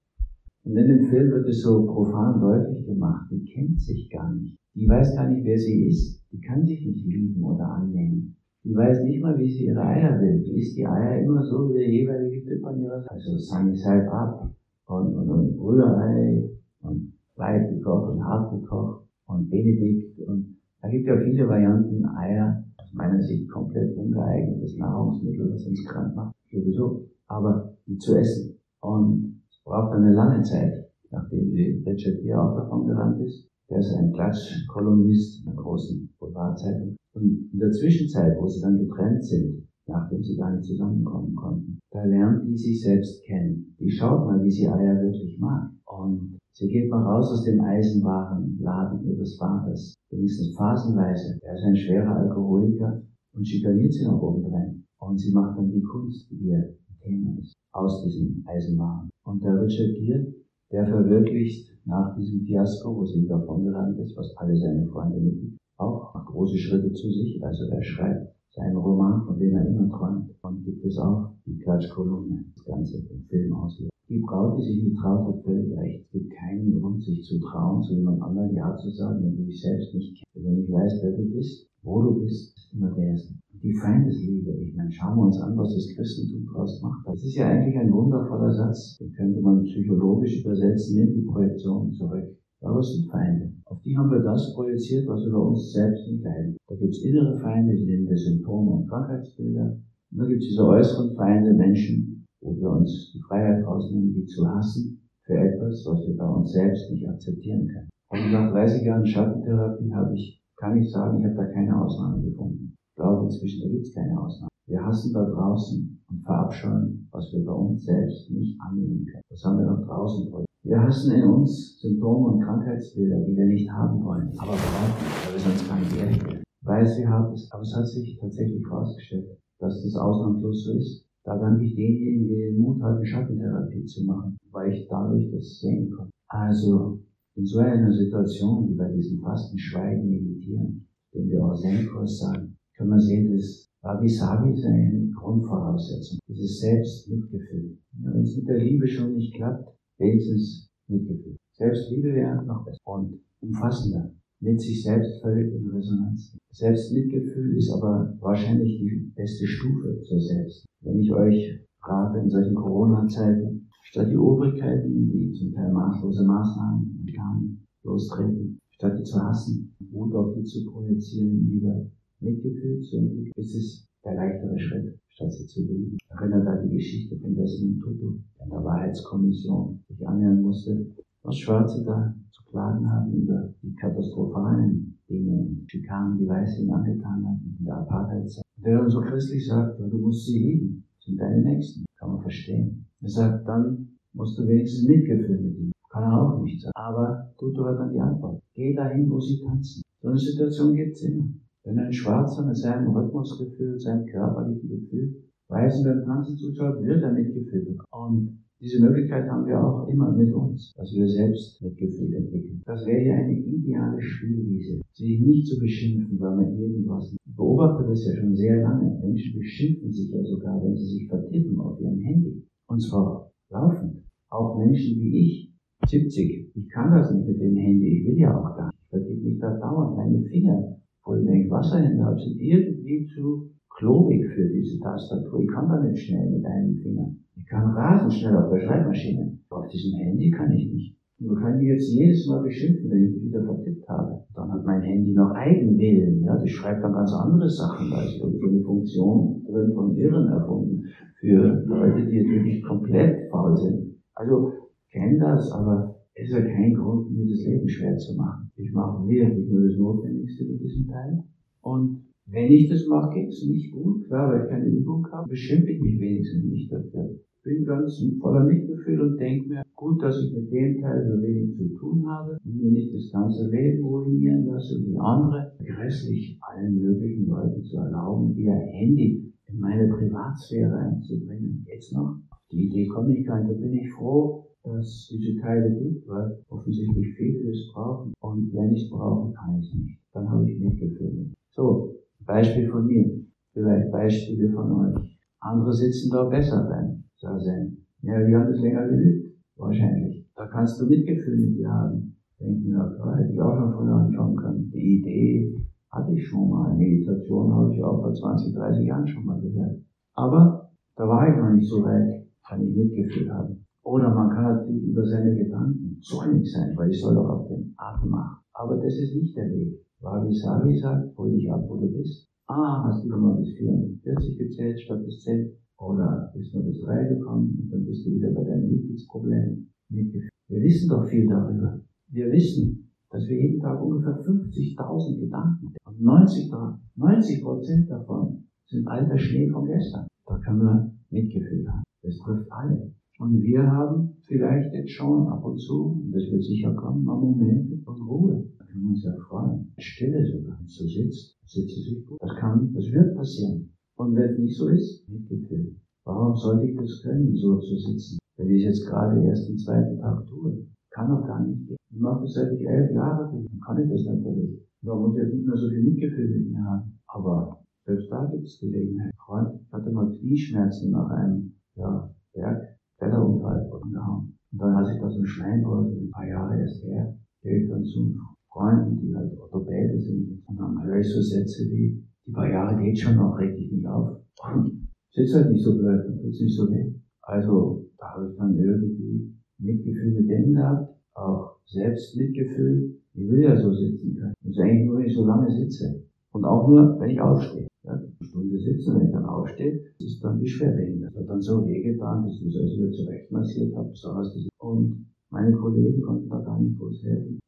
Und 0.65 0.77
in 0.77 0.87
dem 0.89 1.09
Film 1.09 1.31
wird 1.31 1.49
es 1.49 1.63
so 1.63 1.87
profan 1.87 2.41
deutlich 2.41 2.87
gemacht, 2.87 3.31
die 3.31 3.45
kennt 3.45 3.81
sich 3.81 4.11
gar 4.11 4.33
nicht. 4.35 4.57
Die 4.75 4.87
weiß 4.87 5.17
gar 5.17 5.29
nicht, 5.29 5.45
wer 5.45 5.59
sie 5.59 5.87
ist. 5.87 6.23
Die 6.31 6.41
kann 6.41 6.65
sich 6.65 6.85
nicht 6.85 7.05
lieben 7.07 7.43
oder 7.43 7.67
annehmen. 7.67 8.37
Die 8.63 8.75
weiß 8.75 9.03
nicht 9.05 9.23
mal, 9.23 9.39
wie 9.39 9.51
sie 9.51 9.67
ihre 9.67 9.83
Eier 9.83 10.21
will. 10.21 10.43
Die 10.43 10.61
isst 10.61 10.77
die 10.77 10.87
Eier 10.87 11.23
immer 11.23 11.43
so, 11.43 11.71
wie 11.71 11.79
der 11.79 11.91
jeweilige 11.91 12.45
Typ 12.45 12.65
an 12.67 12.81
ihrer 12.81 13.01
Seite. 13.01 13.15
Also 13.15 13.39
Sunny 13.39 13.75
Side 13.75 14.13
Up 14.13 14.55
und, 14.87 15.17
und, 15.17 15.31
und 15.31 15.59
Rührei 15.59 16.51
und 16.83 17.15
weich 17.37 17.71
gekocht 17.71 18.13
und 18.13 18.25
hart 18.25 18.53
gekocht 18.53 19.07
und 19.27 19.49
Benedikt 19.49 20.21
und 20.21 20.60
da 20.83 20.89
gibt 20.89 21.07
ja 21.07 21.17
viele 21.19 21.49
Varianten 21.49 22.05
Eier 22.07 22.65
aus 22.79 22.93
meiner 22.95 23.21
Sicht 23.21 23.49
komplett 23.51 23.97
ungeeignetes 23.97 24.77
Nahrungsmittel, 24.79 25.51
das 25.51 25.67
uns 25.67 25.85
krank 25.87 26.15
macht, 26.15 26.35
sowieso, 26.51 27.07
aber 27.27 27.77
die 27.87 27.99
zu 27.99 28.17
essen. 28.17 28.59
Und 28.81 29.43
es 29.51 29.61
braucht 29.65 29.95
eine 29.95 30.13
lange 30.13 30.43
Zeit, 30.43 30.73
nachdem 31.11 31.51
sie 31.51 31.83
Richard 31.87 32.23
Gere 32.23 32.41
auch 32.41 32.57
davon 32.57 32.87
gerannt 32.87 33.21
ist. 33.21 33.49
Der 33.69 33.79
ist 33.79 33.95
ein 33.95 34.13
Klatschkolumnist 34.13 35.47
einer 35.47 35.55
großen 35.55 36.13
Boulevardzeitung. 36.19 36.97
Und 37.15 37.51
in 37.53 37.59
der 37.59 37.71
Zwischenzeit, 37.71 38.37
wo 38.41 38.49
sie 38.49 38.61
dann 38.61 38.79
getrennt 38.79 39.25
sind, 39.25 39.69
nachdem 39.87 40.23
sie 40.23 40.37
gar 40.37 40.53
nicht 40.53 40.65
zusammenkommen 40.65 41.35
konnten, 41.35 41.79
da 41.91 42.05
lernt 42.05 42.49
die 42.49 42.57
sich 42.57 42.83
selbst 42.83 43.23
kennen. 43.25 43.77
Die 43.79 43.91
schaut 43.91 44.27
mal, 44.27 44.43
wie 44.43 44.51
sie 44.51 44.69
Eier 44.69 45.03
wirklich 45.03 45.39
mag. 45.39 45.71
Und 45.85 46.39
Sie 46.53 46.69
geht 46.69 46.91
mal 46.91 47.03
raus 47.03 47.31
aus 47.33 47.45
dem 47.45 47.61
Eisenwarenladen 47.61 49.05
ihres 49.05 49.37
Vaters, 49.39 49.95
wenigstens 50.11 50.55
phasenweise. 50.57 51.39
Er 51.43 51.55
ist 51.55 51.65
ein 51.65 51.77
schwerer 51.77 52.17
Alkoholiker 52.17 53.03
und 53.35 53.47
schikaniert 53.47 53.93
sie 53.93 54.05
noch 54.05 54.21
obendrein. 54.21 54.85
Und 54.99 55.19
sie 55.19 55.33
macht 55.33 55.57
dann 55.57 55.71
die 55.71 55.83
Kunst, 55.83 56.31
die 56.31 56.49
ihr 56.49 56.75
Thema 57.03 57.39
ist, 57.39 57.55
aus 57.73 58.05
diesem 58.05 58.45
Eisenwaren. 58.47 59.09
Und 59.25 59.43
der 59.43 59.63
Richard 59.63 59.95
Gere, 59.95 60.35
der 60.71 60.87
verwirklicht 60.87 61.73
nach 61.85 62.15
diesem 62.17 62.43
Fiasko, 62.43 62.97
wo 62.97 63.05
sie 63.05 63.27
davon 63.27 63.65
gerannt 63.65 63.99
ist, 63.99 64.17
was 64.17 64.37
alle 64.37 64.57
seine 64.57 64.87
Freunde 64.87 65.19
mitnehmen, 65.19 65.59
auch 65.79 66.13
große 66.27 66.59
Schritte 66.59 66.93
zu 66.93 67.11
sich. 67.11 67.43
Also 67.43 67.65
er 67.71 67.83
schreibt 67.83 68.35
seinen 68.51 68.77
Roman, 68.77 69.25
von 69.25 69.39
dem 69.39 69.57
er 69.57 69.67
immer 69.67 69.89
träumt, 69.89 70.31
und 70.43 70.65
gibt 70.65 70.85
es 70.85 70.99
auch 70.99 71.33
die 71.47 71.59
Klatschkolumne, 71.59 72.45
das 72.55 72.65
Ganze 72.65 72.99
im 72.99 73.25
Film 73.25 73.53
auslöst. 73.55 73.90
Die 74.11 74.19
Braut, 74.19 74.59
die 74.59 74.65
sich 74.67 74.83
nicht 74.83 74.99
traut, 74.99 75.29
hat 75.29 75.45
völlig 75.45 75.71
recht. 75.79 76.03
Es 76.03 76.11
gibt 76.11 76.35
keinen 76.35 76.81
Grund, 76.81 77.01
sich 77.01 77.23
zu 77.23 77.39
trauen, 77.39 77.81
zu 77.85 77.95
jemand 77.95 78.21
anderem 78.21 78.53
Ja 78.57 78.77
zu 78.77 78.91
sagen, 78.91 79.23
wenn 79.23 79.37
du 79.37 79.45
dich 79.45 79.63
selbst 79.63 79.95
nicht 79.95 80.17
kennst. 80.17 80.35
Wenn 80.35 80.51
du 80.51 80.61
nicht 80.63 80.73
weißt, 80.73 80.99
wer 81.05 81.13
du 81.13 81.31
bist, 81.31 81.71
wo 81.85 82.03
du 82.03 82.19
bist, 82.19 82.59
ist 82.59 82.75
immer 82.75 82.91
der 82.91 83.15
Erste. 83.15 83.35
Die 83.63 83.73
Feindesliebe, 83.73 84.51
ich 84.67 84.75
meine, 84.75 84.91
schauen 84.91 85.17
wir 85.17 85.27
uns 85.27 85.41
an, 85.41 85.57
was 85.57 85.75
das 85.75 85.95
Christentum 85.95 86.45
daraus 86.53 86.83
macht. 86.83 87.07
Das 87.07 87.23
ist 87.23 87.37
ja 87.37 87.51
eigentlich 87.51 87.79
ein 87.79 87.93
wundervoller 87.93 88.51
Satz. 88.51 88.99
Den 88.99 89.13
könnte 89.13 89.41
man 89.43 89.63
psychologisch 89.63 90.45
übersetzen, 90.45 90.97
nimm 90.97 91.15
die 91.15 91.27
Projektion 91.31 91.93
zurück. 91.93 92.37
Es 92.61 92.93
sind 92.93 93.11
Feinde. 93.13 93.53
Auf 93.67 93.81
die 93.83 93.97
haben 93.97 94.11
wir 94.11 94.25
das 94.25 94.53
projiziert, 94.55 95.07
was 95.07 95.25
über 95.25 95.47
uns 95.47 95.73
selbst 95.73 96.11
nicht 96.11 96.25
leiden. 96.25 96.57
Da 96.67 96.75
gibt 96.75 96.97
es 96.97 97.05
innere 97.05 97.39
Feinde, 97.39 97.77
die 97.77 97.87
nennen 97.87 98.09
wir 98.09 98.19
Symptome 98.19 98.73
und 98.73 98.89
Krankheitsbilder. 98.89 99.79
Und 100.11 100.19
dann 100.19 100.29
gibt 100.29 100.43
es 100.43 100.49
diese 100.49 100.67
äußeren 100.67 101.15
Feinde, 101.15 101.55
Menschen, 101.55 102.20
wo 102.41 102.57
wir 102.57 102.71
uns 102.71 103.13
die 103.13 103.21
Freiheit 103.21 103.65
rausnehmen, 103.67 104.15
die 104.15 104.27
zu 104.27 104.47
hassen 104.49 105.01
für 105.25 105.39
etwas, 105.39 105.85
was 105.87 106.07
wir 106.07 106.17
bei 106.17 106.29
uns 106.29 106.53
selbst 106.53 106.91
nicht 106.91 107.09
akzeptieren 107.09 107.69
können. 107.69 107.89
Und 108.11 108.33
nach 108.33 108.51
30 108.53 108.83
Jahren 108.83 109.07
Schattentherapie 109.07 109.95
habe 109.95 110.15
ich, 110.15 110.43
kann 110.57 110.77
ich 110.77 110.91
sagen, 110.91 111.21
ich 111.21 111.27
habe 111.27 111.37
da 111.37 111.47
keine 111.47 111.81
Ausnahme 111.81 112.23
gefunden. 112.23 112.75
Ich 112.91 112.97
glaube 112.97 113.25
inzwischen, 113.25 113.63
da 113.63 113.69
gibt 113.69 113.87
es 113.87 113.95
keine 113.95 114.21
Ausnahme. 114.21 114.51
Wir 114.67 114.85
hassen 114.85 115.13
da 115.13 115.25
draußen 115.25 116.03
und 116.11 116.23
verabscheuen, 116.23 117.09
was 117.13 117.33
wir 117.33 117.45
bei 117.45 117.53
uns 117.53 117.85
selbst 117.85 118.31
nicht 118.31 118.59
annehmen 118.61 119.07
können. 119.07 119.23
Das 119.31 119.45
haben 119.45 119.59
wir 119.59 119.67
noch 119.67 119.87
draußen 119.87 120.31
projiziert. 120.31 120.47
Wir 120.63 120.83
hassen 120.83 121.15
in 121.15 121.25
uns 121.25 121.81
Symptome 121.81 122.35
und 122.35 122.43
Krankheitsbilder, 122.45 123.21
die 123.25 123.37
wir 123.37 123.47
nicht 123.47 123.71
haben 123.71 124.05
wollen, 124.05 124.29
aber 124.39 124.53
brauchen, 124.53 124.95
weil 125.25 125.33
wir 125.33 125.41
sonst 125.41 125.69
gar 125.69 125.79
nicht 125.79 125.97
ehrlich 125.97 126.23
werden. 126.25 126.43
Weiß, 126.63 126.99
wie 126.99 127.07
hart 127.07 127.33
es 127.33 127.51
aber 127.51 127.63
es 127.63 127.75
hat 127.75 127.87
sich 127.87 128.19
tatsächlich 128.21 128.63
herausgestellt, 128.69 129.39
dass 129.59 129.83
das 129.83 129.97
ausnahmslos 129.97 130.65
so 130.65 130.73
ist. 130.73 131.10
Da 131.25 131.37
danke 131.39 131.65
ich 131.65 131.75
denjenigen, 131.75 132.29
den 132.29 132.59
Mut 132.59 132.83
hatten, 132.83 133.05
Schattentherapie 133.05 133.85
zu 133.85 134.05
machen, 134.05 134.39
weil 134.51 134.73
ich 134.73 134.87
dadurch 134.89 135.31
das 135.31 135.61
sehen 135.61 135.91
konnte. 135.91 136.11
Also, 136.29 137.01
in 137.37 137.45
so 137.45 137.59
einer 137.59 137.93
Situation, 137.93 138.69
wie 138.69 138.75
bei 138.75 138.91
diesem 138.93 139.21
Fasten, 139.21 139.59
Schweigen, 139.59 140.09
Meditieren, 140.09 140.87
den 141.15 141.29
wir 141.29 141.45
auch 141.45 141.55
Zen-Kurs 141.55 142.19
sagen, 142.19 142.57
können 142.77 142.91
wir 142.91 143.01
sehen, 143.01 143.33
dass 143.35 143.69
Wabi-Sabi 143.83 144.53
ist 144.53 144.65
eine 144.65 145.11
Grundvoraussetzung. 145.15 146.19
Dieses 146.29 146.61
Selbstmitgefühl. 146.61 147.79
Ja, 148.03 148.13
Wenn 148.13 148.23
es 148.23 148.37
mit 148.37 148.49
der 148.49 148.59
Liebe 148.59 148.87
schon 148.87 149.15
nicht 149.15 149.35
klappt, 149.35 149.75
wenigstens 149.99 150.71
Mitgefühl. 150.89 151.37
Selbstliebe 151.53 152.15
wäre 152.15 152.45
noch 152.45 152.65
besser 152.65 152.79
und 152.85 153.21
umfassender, 153.41 154.11
mit 154.41 154.61
sich 154.61 154.83
selbst 154.83 155.21
völlig 155.23 155.53
in 155.53 155.69
Resonanz. 155.69 156.37
Selbstmitgefühl 156.51 157.57
ist 157.57 157.71
aber 157.71 158.17
wahrscheinlich 158.21 158.79
die 158.79 159.13
beste 159.15 159.47
Stufe 159.47 160.03
zur 160.03 160.21
Selbst. 160.21 160.67
Wenn 160.81 161.01
ich 161.01 161.13
euch 161.13 161.61
rate, 161.83 162.19
in 162.19 162.31
solchen 162.31 162.55
Corona-Zeiten, 162.55 163.69
statt 163.83 164.11
die 164.11 164.17
Obrigkeiten, 164.17 165.11
die 165.13 165.33
zum 165.33 165.53
Teil 165.53 165.73
maßlose 165.73 166.25
Maßnahmen 166.25 167.01
und 167.01 167.07
Planen 167.07 167.67
lostreten, 167.83 168.59
statt 168.71 168.99
die 168.99 169.05
zu 169.05 169.21
hassen, 169.21 169.75
Mut 169.91 170.15
auf 170.15 170.35
die 170.35 170.43
zu 170.43 170.71
projizieren, 170.71 171.47
lieber 171.51 171.87
Mitgefühl 172.21 172.81
zu 172.83 172.97
entwickeln, 172.97 173.33
ist 173.37 173.55
es 173.55 173.87
der 174.05 174.15
leichtere 174.15 174.59
Schritt, 174.59 174.99
statt 175.09 175.33
sie 175.33 175.47
zu 175.47 175.61
lieben. 175.61 175.99
Erinnert 176.09 176.47
an 176.47 176.69
die 176.69 176.77
Geschichte 176.77 177.19
von 177.19 177.35
Desmond 177.35 177.81
Tutu, 177.81 178.19
der 178.39 178.47
in 178.47 178.51
der 178.51 178.65
Wahrheitskommission 178.65 179.85
sich 179.89 180.07
annähern 180.07 180.41
musste, 180.41 180.87
was 181.23 181.37
Schwarze 181.37 181.85
da 181.85 182.15
klagen 182.51 182.91
haben 182.91 183.13
über 183.13 183.53
die 183.63 183.75
katastrophalen 183.75 184.99
Dinge 185.09 185.33
und 185.33 185.65
Schikanen, 185.71 186.19
die 186.19 186.29
Weiße 186.29 186.63
ihnen 186.63 186.73
angetan 186.73 187.25
haben 187.25 187.57
in 187.59 187.65
der 187.65 187.77
Apartheidzeit. 187.79 188.45
Der 188.57 188.79
dann 188.79 188.91
so 188.91 189.01
christlich 189.01 189.47
sagt, 189.47 189.81
du 189.81 189.99
musst 189.99 190.27
sie 190.27 190.39
lieben, 190.39 190.85
sind 191.01 191.19
deine 191.19 191.43
Nächsten, 191.43 191.85
kann 191.99 192.11
man 192.11 192.21
verstehen. 192.21 192.87
Er 193.01 193.09
sagt, 193.09 193.49
dann 193.49 193.89
musst 194.13 194.39
du 194.39 194.47
wenigstens 194.47 194.87
Mitgefühl 194.87 195.41
mit 195.41 195.59
ihnen. 195.59 195.73
Kann 195.91 196.05
er 196.05 196.23
auch 196.23 196.43
nicht 196.43 196.61
sagen. 196.61 196.73
Aber 196.75 197.33
Tutu 197.39 197.65
hat 197.65 197.79
dann 197.79 197.93
die 197.93 198.01
Antwort. 198.01 198.43
Geh 198.55 198.75
dahin, 198.75 199.11
wo 199.11 199.19
sie 199.21 199.43
tanzen. 199.43 199.83
So 200.03 200.09
eine 200.09 200.19
Situation 200.19 200.75
gibt's 200.75 201.03
immer. 201.03 201.29
Wenn 201.65 201.79
ein 201.79 201.93
Schwarzer 201.93 202.47
mit 202.47 202.57
seinem 202.57 202.91
Rhythmusgefühl, 202.91 203.79
seinem 203.79 204.07
körperlichen 204.07 204.69
Gefühl 204.69 205.31
Weißen 205.51 205.85
beim 205.85 206.05
Tanzen 206.05 206.37
zuschaut, 206.37 206.81
wird 206.81 207.03
er 207.03 207.13
Mitgefühl 207.13 207.65
bekommen. 207.65 208.17
Und 208.17 208.45
diese 208.61 208.81
Möglichkeit 208.85 209.29
haben 209.31 209.47
wir 209.47 209.59
auch 209.59 209.89
immer 209.89 210.13
mit 210.13 210.35
uns, 210.35 210.75
dass 210.77 210.93
wir 210.93 211.09
selbst 211.09 211.63
Mitgefühl 211.63 212.13
entwickeln. 212.13 212.61
Das 212.67 212.85
wäre 212.87 213.03
ja 213.07 213.15
eine 213.15 213.39
ideale 213.39 214.01
Spielwiese, 214.01 214.83
sich 214.93 215.21
nicht 215.21 215.47
zu 215.47 215.59
beschimpfen, 215.59 216.21
weil 216.21 216.37
man 216.37 216.59
irgendwas. 216.59 217.11
Ich 217.13 217.37
beobachte 217.37 217.89
das 217.89 218.05
ja 218.05 218.17
schon 218.17 218.35
sehr 218.35 218.61
lange. 218.61 219.01
Menschen 219.03 219.39
beschimpfen 219.39 219.91
sich 219.91 220.11
ja 220.11 220.23
sogar, 220.23 220.63
wenn 220.63 220.77
sie 220.77 220.99
sich 220.99 221.09
vertippen 221.09 221.59
auf 221.59 221.81
ihrem 221.81 221.99
Handy. 222.01 222.45
Und 222.69 222.81
zwar 222.81 223.33
laufend. 223.49 224.05
Auch 224.29 224.59
Menschen 224.59 225.01
wie 225.01 225.19
ich, 225.19 225.55
70. 225.87 226.53
Ich 226.55 226.69
kann 226.69 226.91
das 226.93 227.13
nicht 227.15 227.27
mit 227.27 227.41
dem 227.41 227.57
Handy, 227.57 228.01
ich 228.01 228.07
will 228.07 228.19
ja 228.19 228.39
auch 228.39 228.57
gar 228.57 228.67
nicht. 228.67 228.79
Ich 228.83 228.91
vertippe 228.91 229.27
mich 229.27 229.39
da 229.39 229.57
dauernd. 229.57 229.97
Meine 229.97 230.23
Finger, 230.25 230.77
wo 231.05 231.15
ich 231.15 231.51
Wasserhände 231.51 232.05
habe, 232.05 232.21
sind 232.21 232.39
irgendwie 232.39 233.07
zu 233.07 233.51
klobig 233.77 234.27
für 234.35 234.49
diese 234.49 234.81
Tastatur. 234.81 235.41
Ich 235.41 235.49
kann 235.49 235.69
da 235.69 235.81
nicht 235.83 235.99
schnell 235.99 236.31
mit 236.31 236.45
einem 236.45 236.77
Finger. 236.83 237.15
Ich 237.37 237.47
kann 237.47 237.71
rasend 237.71 238.13
schnell 238.13 238.37
auf 238.37 238.51
der 238.53 238.61
Schreibmaschine. 238.61 239.39
Auf 239.51 239.69
diesem 239.69 239.99
Handy 239.99 240.31
kann 240.31 240.53
ich 240.53 240.71
nicht. 240.71 240.97
Nur 241.19 241.39
kann 241.39 241.61
ich 241.61 241.69
jetzt 241.69 241.93
jedes 241.93 242.27
Mal 242.29 242.43
beschimpfen, 242.43 242.91
wenn 242.91 243.05
ich 243.05 243.15
mich 243.15 243.25
wieder 243.25 243.45
vertippt 243.45 243.87
habe. 243.89 244.25
Dann 244.35 244.53
hat 244.53 244.65
mein 244.65 244.81
Handy 244.83 245.13
noch 245.13 245.33
Eigenwillen. 245.33 246.23
Ja, 246.23 246.39
das 246.39 246.49
schreibt 246.49 246.83
dann 246.83 246.95
ganz 246.95 247.13
andere 247.13 247.49
Sachen. 247.49 247.91
Da 247.91 248.03
ist 248.03 248.21
irgendwo 248.23 248.49
eine 248.49 248.63
Funktion 248.63 249.45
drin 249.45 249.73
von 249.75 249.95
Irren 249.97 250.29
erfunden. 250.29 250.85
Für 251.21 251.63
Leute, 251.67 252.07
die 252.07 252.25
wirklich 252.25 252.63
komplett 252.63 253.31
faul 253.31 253.55
sind. 253.57 253.97
Also, 254.15 254.53
kenne 254.91 255.19
das, 255.19 255.53
aber 255.53 255.97
es 256.15 256.29
ist 256.29 256.35
ja 256.35 256.43
kein 256.43 256.75
Grund, 256.75 257.11
mir 257.11 257.29
das 257.29 257.45
Leben 257.45 257.69
schwer 257.69 257.97
zu 257.99 258.17
machen. 258.17 258.51
Ich 258.57 258.73
mache 258.73 259.07
wirklich 259.07 259.49
nur 259.49 259.69
das 259.69 259.77
Notwendigste 259.77 260.45
mit 260.45 260.61
diesem 260.61 260.87
Teil. 260.89 261.23
Und 261.61 262.10
wenn 262.31 262.53
ich 262.53 262.69
das 262.69 262.87
mache, 262.87 263.15
geht 263.15 263.29
es 263.29 263.45
nicht 263.47 263.73
gut. 263.73 264.07
Klar, 264.07 264.31
weil 264.31 264.45
ich 264.45 264.51
keine 264.51 264.67
Übung 264.67 265.07
habe, 265.11 265.29
beschimpfe 265.29 265.73
ich 265.73 265.81
mich 265.81 266.01
wenigstens 266.01 266.45
nicht 266.45 266.73
dafür. 266.73 267.19
Bin 267.43 267.65
ganz 267.65 268.05
voller 268.21 268.45
Mitgefühl 268.45 269.01
und 269.01 269.19
denke 269.19 269.49
mir, 269.49 269.63
gut, 269.75 270.03
dass 270.03 270.23
ich 270.23 270.33
mit 270.33 270.53
dem 270.53 270.81
Teil 270.81 271.03
so 271.09 271.23
wenig 271.23 271.57
zu 271.57 271.75
tun 271.79 272.07
habe 272.07 272.39
und 272.45 272.57
mir 272.57 272.71
nicht 272.71 272.95
das 272.95 273.11
ganze 273.11 273.49
Leben 273.51 273.83
ruinieren 273.83 274.45
lasse 274.45 274.79
wie 274.85 274.99
andere, 274.99 275.53
grässlich 275.65 276.39
allen 276.43 276.83
möglichen 276.83 277.27
Leuten 277.27 277.63
zu 277.63 277.79
erlauben, 277.79 278.37
ihr 278.37 278.53
Handy 278.53 279.33
in 279.49 279.59
meine 279.59 279.89
Privatsphäre 279.89 280.77
einzubringen. 280.77 281.65
Jetzt 281.67 281.93
noch? 281.95 282.19
Auf 282.31 282.47
die 282.53 282.67
Idee 282.67 282.87
komme 282.89 283.17
ich 283.17 283.27
gar 283.27 283.41
nicht. 283.41 283.51
Da 283.51 283.61
bin 283.61 283.75
ich 283.75 283.91
froh, 283.91 284.47
dass 284.63 284.87
es 284.87 285.09
diese 285.11 285.41
Teile 285.41 285.75
gibt, 285.75 286.07
weil 286.09 286.39
offensichtlich 286.51 287.15
viele 287.17 287.49
das 287.49 287.73
brauchen. 287.73 288.13
Und 288.21 288.53
wenn 288.53 288.75
ich 288.75 288.85
es 288.85 288.91
brauche, 288.91 289.33
kann 289.33 289.59
ich 289.59 289.67
es 289.67 289.75
nicht. 289.75 289.99
Dann 290.13 290.29
habe 290.29 290.51
ich 290.51 290.61
Mitgefühl. 290.61 291.33
So, 291.51 292.00
Beispiel 292.27 292.69
von 292.69 292.87
mir, 292.87 293.21
vielleicht 293.53 293.91
Beispiele 293.91 294.53
von 294.53 294.73
euch. 294.73 295.19
Andere 295.41 295.73
sitzen 295.73 296.11
da 296.11 296.25
besser 296.25 296.69
beim 296.69 297.03
Sazen. 297.17 297.87
Ja, 298.03 298.23
die 298.25 298.35
haben 298.35 298.51
das 298.51 298.61
länger 298.61 298.89
geübt, 298.89 299.35
wahrscheinlich. 299.57 300.27
Da 300.37 300.47
kannst 300.47 300.81
du 300.81 300.87
Mitgefühl 300.87 301.37
mit 301.37 301.57
dir 301.57 301.71
haben. 301.71 302.17
Denken, 302.39 302.71
ja 302.71 302.89
klar, 302.89 303.19
hätte 303.19 303.33
ich 303.33 303.41
auch 303.41 303.57
schon 303.57 303.73
früher 303.73 303.95
anschauen 303.95 304.37
können. 304.37 304.71
Die 304.73 305.01
Idee 305.01 305.61
hatte 305.91 306.13
ich 306.13 306.27
schon 306.27 306.49
mal. 306.49 306.75
Meditation 306.75 307.53
habe 307.55 307.75
ich 307.75 307.83
auch 307.83 308.01
vor 308.01 308.15
20, 308.15 308.55
30 308.55 308.87
Jahren 308.87 309.07
schon 309.07 309.25
mal 309.25 309.41
gehört. 309.41 309.79
Aber 310.15 310.71
da 310.97 311.09
war 311.09 311.29
ich 311.29 311.37
noch 311.37 311.51
nicht 311.53 311.69
so 311.69 311.83
weit, 311.85 312.27
kann 312.47 312.63
ich 312.63 312.75
Mitgefühl 312.75 313.33
haben. 313.33 313.65
Oder 313.83 314.15
man 314.15 314.31
kann 314.31 314.45
natürlich 314.45 314.85
über 314.85 315.05
seine 315.05 315.35
Gedanken 315.35 315.99
zornig 316.01 316.51
sein, 316.51 316.77
weil 316.77 316.91
ich 316.91 317.01
soll 317.01 317.15
doch 317.15 317.29
auf 317.29 317.49
den 317.49 317.75
Atem 317.77 318.15
achten. 318.15 318.45
Aber 318.53 318.77
das 318.77 318.95
ist 318.95 319.15
nicht 319.15 319.37
der 319.37 319.51
Weg. 319.51 319.81
Wabi 320.03 320.33
Sabi 320.35 320.79
sagt, 320.79 321.17
hol 321.19 321.31
dich 321.31 321.51
ab, 321.53 321.63
wo 321.69 321.77
du 321.77 321.89
bist. 321.93 322.27
Ah, 322.47 322.85
hast 322.85 323.05
du 323.05 323.09
mal 323.17 323.37
bis 323.37 323.53
44 323.53 324.39
gezählt 324.39 324.81
statt 324.81 325.05
bis 325.05 325.21
10? 325.25 325.53
Oder 325.79 326.31
bist 326.35 326.55
nur 326.55 326.65
bis 326.65 326.81
3 326.81 327.09
gekommen 327.09 327.59
und 327.61 327.73
dann 327.73 327.85
bist 327.85 328.07
du 328.07 328.11
wieder 328.13 328.31
bei 328.31 328.45
deinem 328.45 328.69
Lieblingsproblem. 328.69 329.69
Wir 329.91 330.63
wissen 330.63 330.89
doch 330.89 331.07
viel 331.07 331.27
darüber. 331.27 331.81
Wir 332.09 332.33
wissen, 332.33 332.91
dass 333.11 333.27
wir 333.29 333.37
jeden 333.37 333.61
Tag 333.61 333.83
ungefähr 333.83 334.19
50.000 334.21 335.21
Gedanken 335.21 335.75
und 335.85 336.01
90, 336.01 336.51
90 336.97 337.43
Prozent 337.43 337.91
davon 337.91 338.45
sind 338.67 338.87
alter 338.89 339.19
Schnee 339.19 339.49
von 339.49 339.67
gestern. 339.67 340.07
Da 340.27 340.39
können 340.39 340.61
wir 340.61 340.93
Mitgefühl 341.11 341.69
haben. 341.69 341.83
Das 342.03 342.17
trifft 342.19 342.51
alle. 342.51 342.93
Und 343.19 343.43
wir 343.43 343.71
haben 343.71 344.17
vielleicht 344.27 344.73
jetzt 344.73 344.93
schon 344.93 345.29
ab 345.29 345.45
und 345.45 345.59
zu, 345.59 346.01
und 346.03 346.13
das 346.13 346.23
wird 346.31 346.43
sicher 346.43 346.73
kommen, 346.75 347.05
mal 347.05 347.19
Momente 347.19 347.77
von 347.85 348.01
Ruhe. 348.01 348.49
Können 348.71 348.87
uns 348.87 349.03
ja 349.03 349.13
freuen. 349.29 349.73
Stille 349.79 350.25
sogar. 350.27 350.59
Wenn 350.59 350.67
du 350.67 350.71
sitzt, 350.71 351.39
du 351.43 351.61
sich 351.61 352.07
gut. 352.07 352.19
Das 352.21 352.37
kann, 352.37 352.73
das 352.73 352.85
wird 352.93 353.17
passieren. 353.17 353.73
Und 353.97 354.15
wenn 354.15 354.31
es 354.31 354.39
nicht 354.39 354.57
so 354.57 354.69
ist, 354.69 355.09
Mitgefühl. 355.09 355.75
Warum 356.05 356.37
sollte 356.37 356.69
ich 356.69 356.77
das 356.77 357.03
können, 357.03 357.35
so 357.35 357.59
zu 357.59 357.77
sitzen? 357.77 358.19
Wenn 358.37 358.51
ich 358.51 358.63
jetzt 358.63 358.87
gerade 358.87 359.23
erst 359.25 359.49
den 359.49 359.59
zweiten 359.59 359.99
Tag 359.99 360.25
tue. 360.27 360.67
Kann 360.91 361.11
doch 361.11 361.27
gar 361.27 361.45
nicht 361.45 361.67
gehen. 361.67 361.77
Ich 361.91 362.01
mache 362.01 362.23
das 362.23 362.35
seit 362.35 362.53
ich 362.53 362.67
elf 362.67 362.93
Jahre 362.93 363.33
bin. 363.33 363.47
Dann 363.47 363.61
kann 363.61 363.83
ich 363.83 363.91
das 363.91 364.07
natürlich. 364.07 364.61
Da 364.83 364.95
muss 364.95 365.17
ich 365.17 365.23
jetzt 365.23 365.35
nicht 365.35 365.47
mehr 365.47 365.57
so 365.57 365.69
viel 365.69 365.83
Mitgefühl 365.83 366.39
mit 366.39 366.53
mir 366.53 366.65
haben. 366.65 367.01
Aber 367.09 367.65
selbst 367.85 368.11
da 368.11 368.27
gibt 368.27 368.45
es 368.45 368.61
Gelegenheit. 368.61 369.13
Freund 369.27 369.61
hatte 369.73 369.91
mal 369.91 370.17
Knieschmerzen 370.17 370.93
nach 370.93 371.11
einem 371.11 371.55
ja, 371.75 372.09
Berg 372.35 372.79
Wetterunfall 372.99 373.69
angehauen. 373.83 374.39
Und 374.53 374.63
dann 374.63 374.77
hatte 374.77 374.93
ich 374.95 375.01
da 375.01 375.11
so 375.11 375.19
ein 375.19 375.27
Schleimbeutel, 375.27 375.99
ein 375.99 376.11
paar 376.11 376.27
Jahre 376.27 376.61
erst 376.61 376.85
her, 376.85 377.17
ich 377.43 377.69
dann 377.69 377.85
zu 377.85 378.15
Freunden, 378.53 379.01
die 379.01 379.15
halt 379.15 379.39
Orthopäde 379.39 379.99
sind. 380.01 380.43
Und 380.47 380.59
dann 380.59 380.83
höre 380.85 380.99
ich 380.99 381.09
so 381.09 381.21
Sätze 381.21 381.71
wie, 381.71 382.03
die 382.27 382.33
Jahre 382.33 382.81
geht 382.83 382.99
schon 382.99 383.17
noch, 383.17 383.39
dich 383.39 383.73
nicht 383.73 383.87
auf. 383.87 384.21
Und 384.55 384.89
sitzt 385.13 385.35
halt 385.35 385.53
nicht 385.53 385.65
so 385.65 385.77
blöd, 385.77 386.05
dann 386.07 386.21
tut's 386.21 386.41
nicht 386.41 386.57
so 386.57 386.71
weh. 386.71 386.93
Also, 387.23 387.87
da 387.99 388.15
habe 388.15 388.31
ich 388.31 388.37
dann 388.37 388.57
irgendwie 388.57 389.35
Mitgefühl 389.59 390.13
mit 390.13 390.29
denen 390.29 390.55
gehabt, 390.55 390.95
auch 391.15 391.57
selbst 391.67 392.17
Mitgefühl. 392.17 392.97
Ich 393.15 393.29
will 393.29 393.43
ja 393.43 393.57
so 393.57 393.73
sitzen 393.73 394.17
können. 394.17 394.35
Das 394.43 394.53
ist 394.53 394.59
eigentlich 394.59 394.87
nur, 394.87 394.99
wenn 394.99 395.07
ich 395.07 395.15
so 395.15 395.27
lange 395.27 395.51
sitze. 395.51 396.03
Und 396.33 396.45
auch 396.45 396.69
nur, 396.69 396.99
wenn 397.01 397.11
ich 397.11 397.21
aufstehe. 397.21 397.67
Ja, 397.83 397.93
eine 397.93 398.27
Stunde 398.29 398.59
sitzen, 398.59 398.95
wenn 398.95 399.07
ich 399.07 399.13
dann 399.13 399.25
aufstehe, 399.25 399.81
ist 399.99 400.23
dann 400.23 400.41
wie. 400.41 401.01
Das 401.01 401.17
hat 401.17 401.29
dann 401.29 401.41
so 401.41 401.67
wehgetan, 401.67 402.25
dass 402.25 402.35
ich 402.35 402.45
das 402.45 402.57
alles 402.57 402.79
wieder 402.79 402.93
zurechtmassiert 402.93 403.75
habe, 403.75 403.91
besonders. 403.91 404.49
Und 404.59 405.07
meine 405.31 405.53
Kollegen 405.53 406.03
konnten 406.03 406.29
da 406.29 406.41
gar 406.41 406.61
nicht 406.61 406.79
groß 406.79 407.03
helfen. 407.05 407.40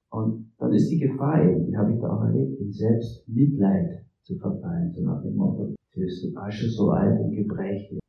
Und 0.72 0.78
ist 0.78 0.90
die 0.90 1.00
Gefahr 1.00 1.44
eben, 1.44 1.66
die 1.66 1.76
habe 1.76 1.92
ich 1.92 2.00
da 2.00 2.16
auch 2.16 2.24
erlebt, 2.24 2.58
in 2.58 2.72
Selbstmitleid 2.72 4.06
zu 4.22 4.38
verfallen, 4.38 4.90
so 4.90 5.02
nach 5.02 5.20
dem 5.20 5.36
Motto, 5.36 5.74
bist, 5.94 6.24
du 6.24 6.34
warst 6.34 6.56
schon 6.56 6.70
so 6.70 6.88
alt 6.88 7.20
und 7.20 7.36
gebrechlich. 7.36 8.00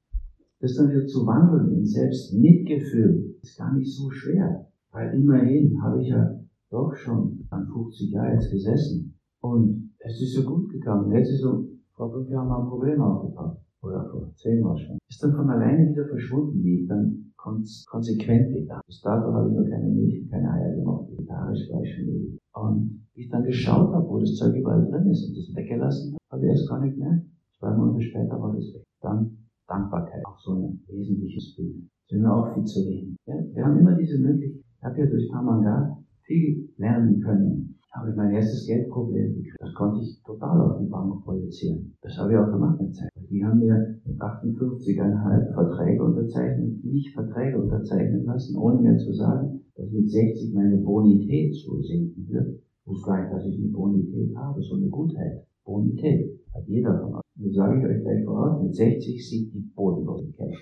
Das 0.62 0.74
dann 0.76 0.90
wieder 0.90 1.06
zu 1.06 1.28
wandeln 1.28 1.78
in 1.78 1.86
Selbstmitgefühl 1.86 3.36
ist 3.42 3.58
gar 3.58 3.76
nicht 3.76 3.94
so 3.94 4.10
schwer. 4.12 4.66
Weil 4.94 5.14
immerhin 5.14 5.78
habe 5.84 6.02
ich 6.02 6.08
ja 6.08 6.40
doch 6.70 6.96
schon 6.96 7.46
an 7.50 7.68
50 7.68 8.12
Jahren 8.12 8.36
jetzt 8.36 8.50
gesessen. 8.50 9.14
Und 9.42 9.92
es 10.00 10.22
ist 10.22 10.34
so 10.34 10.44
gut 10.46 10.70
gegangen. 10.70 11.12
Jetzt 11.12 11.32
ist 11.32 11.42
so, 11.42 11.68
vor 11.96 12.14
fünf 12.14 12.30
Jahren 12.30 12.48
mal 12.48 12.62
ein 12.62 12.70
Problem 12.70 13.02
aufgepackt. 13.02 13.60
Oder 13.82 14.08
vor 14.10 14.32
zehn 14.36 14.62
Jahren 14.62 14.78
schon. 14.78 14.98
Ist 15.10 15.22
dann 15.22 15.36
von 15.36 15.50
alleine 15.50 15.90
wieder 15.90 16.06
verschwunden, 16.06 16.64
wie 16.64 16.84
ich 16.84 16.88
dann 16.88 17.34
konsequent 17.36 18.54
vegan. 18.54 18.80
Bis 18.88 19.02
dato 19.02 19.34
habe 19.34 19.50
ich 19.50 19.56
nur 19.58 19.70
keine 19.70 19.90
Milch 19.90 20.22
und 20.22 20.32
keine 20.32 20.50
Eier 20.50 20.76
gemacht, 20.78 21.10
vegetarisch 21.24 21.70
ewig. 21.70 22.40
Und 22.54 23.06
wie 23.14 23.22
ich 23.22 23.30
dann 23.30 23.44
geschaut 23.44 23.94
habe, 23.94 24.08
wo 24.08 24.20
das 24.20 24.36
Zeug 24.36 24.56
überall 24.56 24.86
drin 24.86 25.08
ist 25.08 25.28
und 25.28 25.38
das 25.38 25.56
weggelassen 25.56 26.14
habe, 26.14 26.32
habe 26.32 26.46
ich 26.46 26.52
erst 26.52 26.70
gar 26.70 26.80
nicht 26.84 26.98
mehr. 26.98 27.22
Zwei 27.60 27.76
Monate 27.76 28.02
später 28.02 28.40
war 28.42 28.54
das 28.54 28.74
weg. 28.74 28.84
Dann 29.02 29.38
Dankbarkeit, 29.68 30.26
auch 30.26 30.40
so 30.40 30.54
ein 30.54 30.82
wesentliches 30.88 31.56
Bild. 31.56 31.90
Sind 32.10 32.22
wir 32.22 32.34
auch 32.34 32.54
viel 32.54 32.66
zu 32.66 32.82
wenig. 32.82 33.16
Ja, 33.26 33.36
wir 33.54 33.66
haben 33.66 33.80
immer 33.80 33.96
diese 33.96 34.20
Möglichkeit. 34.20 34.64
Ich 34.78 34.84
habe 34.84 35.00
ja 35.00 35.06
durch 35.06 35.30
Tamanga 35.30 35.98
viel 36.24 36.70
lernen 36.78 37.22
können. 37.22 37.80
Habe 37.94 38.10
ich 38.10 38.16
mein 38.16 38.34
erstes 38.34 38.66
Geldproblem 38.66 39.36
gekriegt. 39.36 39.56
Das 39.60 39.74
konnte 39.76 40.02
ich 40.02 40.20
total 40.24 40.62
auf 40.62 40.80
die 40.80 40.90
Bank 40.90 41.24
projizieren. 41.24 41.96
Das 42.02 42.18
habe 42.18 42.34
ich 42.34 42.38
auch 42.40 42.52
gemacht 42.52 42.82
mit 42.82 42.96
Zeit. 42.96 43.12
Die 43.30 43.46
haben 43.46 43.60
mir 43.60 44.00
mit 44.04 44.20
58,5 44.20 45.54
Verträge 45.54 46.04
unterzeichnet, 46.04 46.84
mich 46.84 47.14
Verträge 47.14 47.62
unterzeichnen 47.62 48.26
lassen, 48.26 48.58
ohne 48.58 48.82
mir 48.82 48.98
zu 48.98 49.14
sagen, 49.14 49.62
dass 49.76 49.92
mit 49.92 50.10
60 50.10 50.54
meine 50.56 50.78
Bonität 50.78 51.54
so 51.54 51.80
sinken 51.82 52.28
wird. 52.30 52.56
Ich 52.82 52.88
wusste 52.88 53.12
gar 53.12 53.22
nicht, 53.22 53.34
dass 53.34 53.46
ich 53.46 53.58
eine 53.60 53.72
Bonität 53.72 54.36
habe, 54.36 54.62
so 54.62 54.76
eine 54.76 54.90
Gutheit. 54.90 55.46
Bonität 55.64 56.40
hat 56.54 56.68
jeder 56.68 57.00
von 57.00 57.16
euch. 57.16 57.22
Das 57.36 57.54
sage 57.54 57.80
ich 57.80 57.86
euch 57.86 58.02
gleich 58.02 58.26
voraus, 58.26 58.62
mit 58.62 58.76
60 58.76 59.30
siegt 59.30 59.54
die 59.54 59.72
Bodenlosigkeit. 59.76 60.54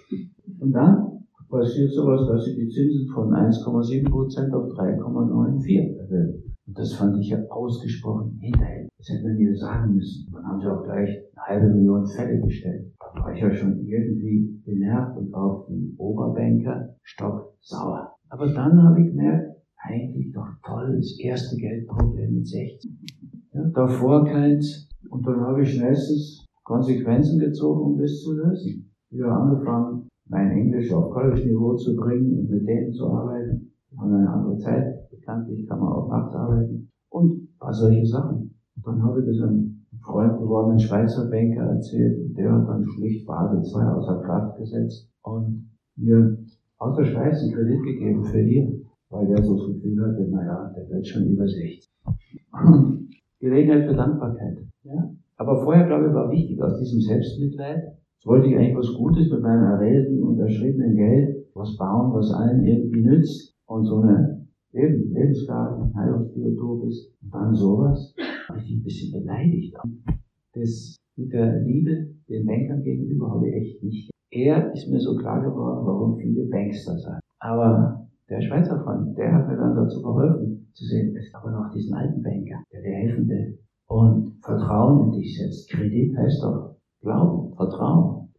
Und 0.59 0.71
dann 0.73 1.23
passiert 1.50 1.91
sowas, 1.91 2.27
dass 2.27 2.45
sie 2.45 2.55
die 2.55 2.69
Zinsen 2.69 3.07
von 3.13 3.29
1,7% 3.29 4.53
auf 4.53 4.71
3,94 4.71 5.97
erhöhen. 5.97 6.50
Und 6.72 6.80
das 6.80 6.94
fand 6.94 7.18
ich 7.18 7.28
ja 7.28 7.38
ausgesprochen 7.50 8.38
hinterhältig. 8.40 8.90
Das 8.98 9.10
hätte 9.10 9.28
man 9.28 9.36
mir 9.36 9.54
sagen 9.58 9.94
müssen. 9.94 10.32
Dann 10.32 10.46
haben 10.46 10.62
sie 10.62 10.68
auch 10.68 10.84
gleich 10.86 11.10
eine 11.36 11.46
halbe 11.46 11.75
Million 11.75 12.08
Fälle 12.08 12.40
gestellt. 12.40 12.94
Da 12.98 13.22
war 13.22 13.34
ich 13.34 13.42
ja 13.42 13.51
schon 13.51 13.86
irgendwie 13.86 14.58
genervt 14.63 15.18
und 15.18 15.34
auf 15.34 15.66
die 15.68 15.94
Oberbanker 15.98 16.96
stocksauer. 17.04 18.16
Aber 18.30 18.48
dann 18.54 18.82
habe 18.84 19.01
ich 19.01 19.08
gemerkt, 19.08 19.54
eigentlich 19.84 20.32
doch 20.32 20.48
toll, 20.66 20.96
das 20.96 21.20
erste 21.20 21.58
Geldproblem 21.58 22.36
mit 22.36 22.48
16. 22.48 23.00
Ja, 23.51 23.63
davor 23.75 24.24
keins. 24.24 24.88
Und 25.10 25.28
dann 25.28 25.42
habe 25.42 25.63
ich 25.63 25.74
schnellstens 25.74 26.46
Konsequenzen 26.63 27.38
gezogen, 27.38 27.82
um 27.82 27.98
das 27.98 28.22
zu 28.22 28.32
lösen. 28.32 28.90
Wieder 29.10 29.30
angefangen, 29.30 30.08
mein 30.30 30.51
Englisch 30.51 30.90
auf 30.94 31.12
College-Niveau 31.12 31.75
zu 31.75 31.98
bringen 31.98 32.40
und 32.40 32.50
mit 32.50 32.66
denen 32.66 32.94
zu 32.94 33.08
arbeiten. 33.10 33.74
Haben 33.98 34.13
eine 34.13 34.30
andere 34.30 34.58
Zeit. 34.58 35.01
Bekanntlich 35.22 35.68
kann 35.68 35.80
man 35.80 35.94
auch 35.94 36.10
nachts 36.10 36.36
arbeiten. 36.36 36.90
Und 37.10 37.44
ein 37.44 37.58
paar 37.60 37.74
solche 37.74 38.06
Sachen. 38.06 38.56
Und 38.75 38.88
dann 38.88 39.04
habe 39.04 39.22
ich 39.22 39.28
das 39.28 39.48
einem 39.48 39.86
Freund 40.01 40.40
gewordenen 40.40 40.80
Schweizer 40.80 41.30
Banker 41.30 41.62
erzählt. 41.62 42.20
Und 42.20 42.38
der 42.38 42.51
hat 42.51 42.68
dann 42.68 42.86
schlicht 42.86 43.28
Basel 43.28 43.60
II 43.60 43.88
außer 43.88 44.22
Kraft 44.22 44.58
gesetzt 44.58 45.10
und 45.24 45.70
mir 45.96 46.38
aus 46.78 46.98
der 46.98 47.06
Schweiz 47.06 47.42
einen 47.42 47.54
Kredit 47.54 47.84
gegeben 47.84 48.24
für 48.24 48.42
hier. 48.42 48.72
Weil 49.10 49.28
der 49.28 49.44
so 49.44 49.58
das 49.58 49.68
Gefühl 49.68 50.01
hatte, 50.01 50.28
naja, 50.30 50.74
der 50.75 50.90
wird 50.90 51.06
schon 51.06 51.28
über 51.28 51.46
60. 51.48 51.92
Gelegenheit 53.40 53.88
für 53.88 53.96
Dankbarkeit. 53.96 54.58
Ja? 54.84 55.12
Aber 55.38 55.63
vorher, 55.63 55.88
glaube 55.88 56.08
ich, 56.08 56.13
war 56.13 56.32
wichtig, 56.32 56.62
aus 56.62 56.80
diesem 56.80 57.01
Selbstmitleid, 57.01 57.98
wollte 58.24 58.48
ich 58.48 58.56
eigentlich 58.56 58.78
was 58.78 58.94
Gutes 58.94 59.30
mit 59.32 59.42
meinem 59.42 59.63
erredeten 59.63 60.24
und 60.24 60.40
erschriebenen 60.40 60.96
Geld, 60.96 61.48
was 61.55 61.75
bauen, 61.75 62.14
was 62.14 62.31
allen 62.31 62.64
irgendwie 62.64 63.01
nützt 63.01 63.55
und 63.66 63.86
so 63.86 64.01
eine 64.01 64.30
Leben, 64.74 65.14
Lebensgarten, 65.14 65.94
Heilungsbiotop 65.96 66.86
ist 66.88 67.12
und 67.22 67.34
dann 67.34 67.53
sowas, 67.53 68.14
habe 68.48 68.60
ich 68.60 68.72
ein 68.72 68.84
bisschen 68.84 69.12
beleidigt. 69.12 69.75
Das 70.53 70.96
mit 71.18 71.34
der 71.34 71.62
Liebe 71.62 72.07
den 72.29 72.46
Bankern 72.46 72.81
gegenüber 72.81 73.31
habe 73.31 73.50
ich 73.50 73.55
echt 73.55 73.84
nicht. 73.84 74.12
Er 74.31 74.74
ist 74.74 74.90
mir 74.90 75.00
so 75.00 75.16
klar 75.18 75.42
geworden, 75.42 75.86
warum 75.86 76.18
viele 76.18 76.46
Bankster 76.46 76.98
sein. 76.98 77.20
Aber 77.40 78.07
der 78.29 78.42
Schweizer 78.42 78.81
Freund, 78.81 79.18
der 79.18 79.34
hat 79.34 79.48
mir 79.48 79.57
dann 79.57 79.75
dazu 79.75 80.01
geholfen, 80.01 80.70
zu 80.74 80.86
sehen, 80.86 81.16
es 81.18 81.25
gibt 81.25 81.36
aber 81.36 81.51
noch 81.51 81.72
diesen 81.74 81.94
alten 81.94 82.24
Banker, 82.24 82.64
der 82.72 82.81
dir 82.81 82.96
helfen 82.96 83.27
will 83.27 83.60
und 83.88 84.38
Vertrauen 84.42 85.07
in 85.07 85.20
dich 85.20 85.38
setzt. 85.38 85.70
Kredit 85.70 86.16
heißt 86.16 86.42
doch 86.44 86.75
Glauben, 87.01 87.53
Vertrauen, 87.55 88.29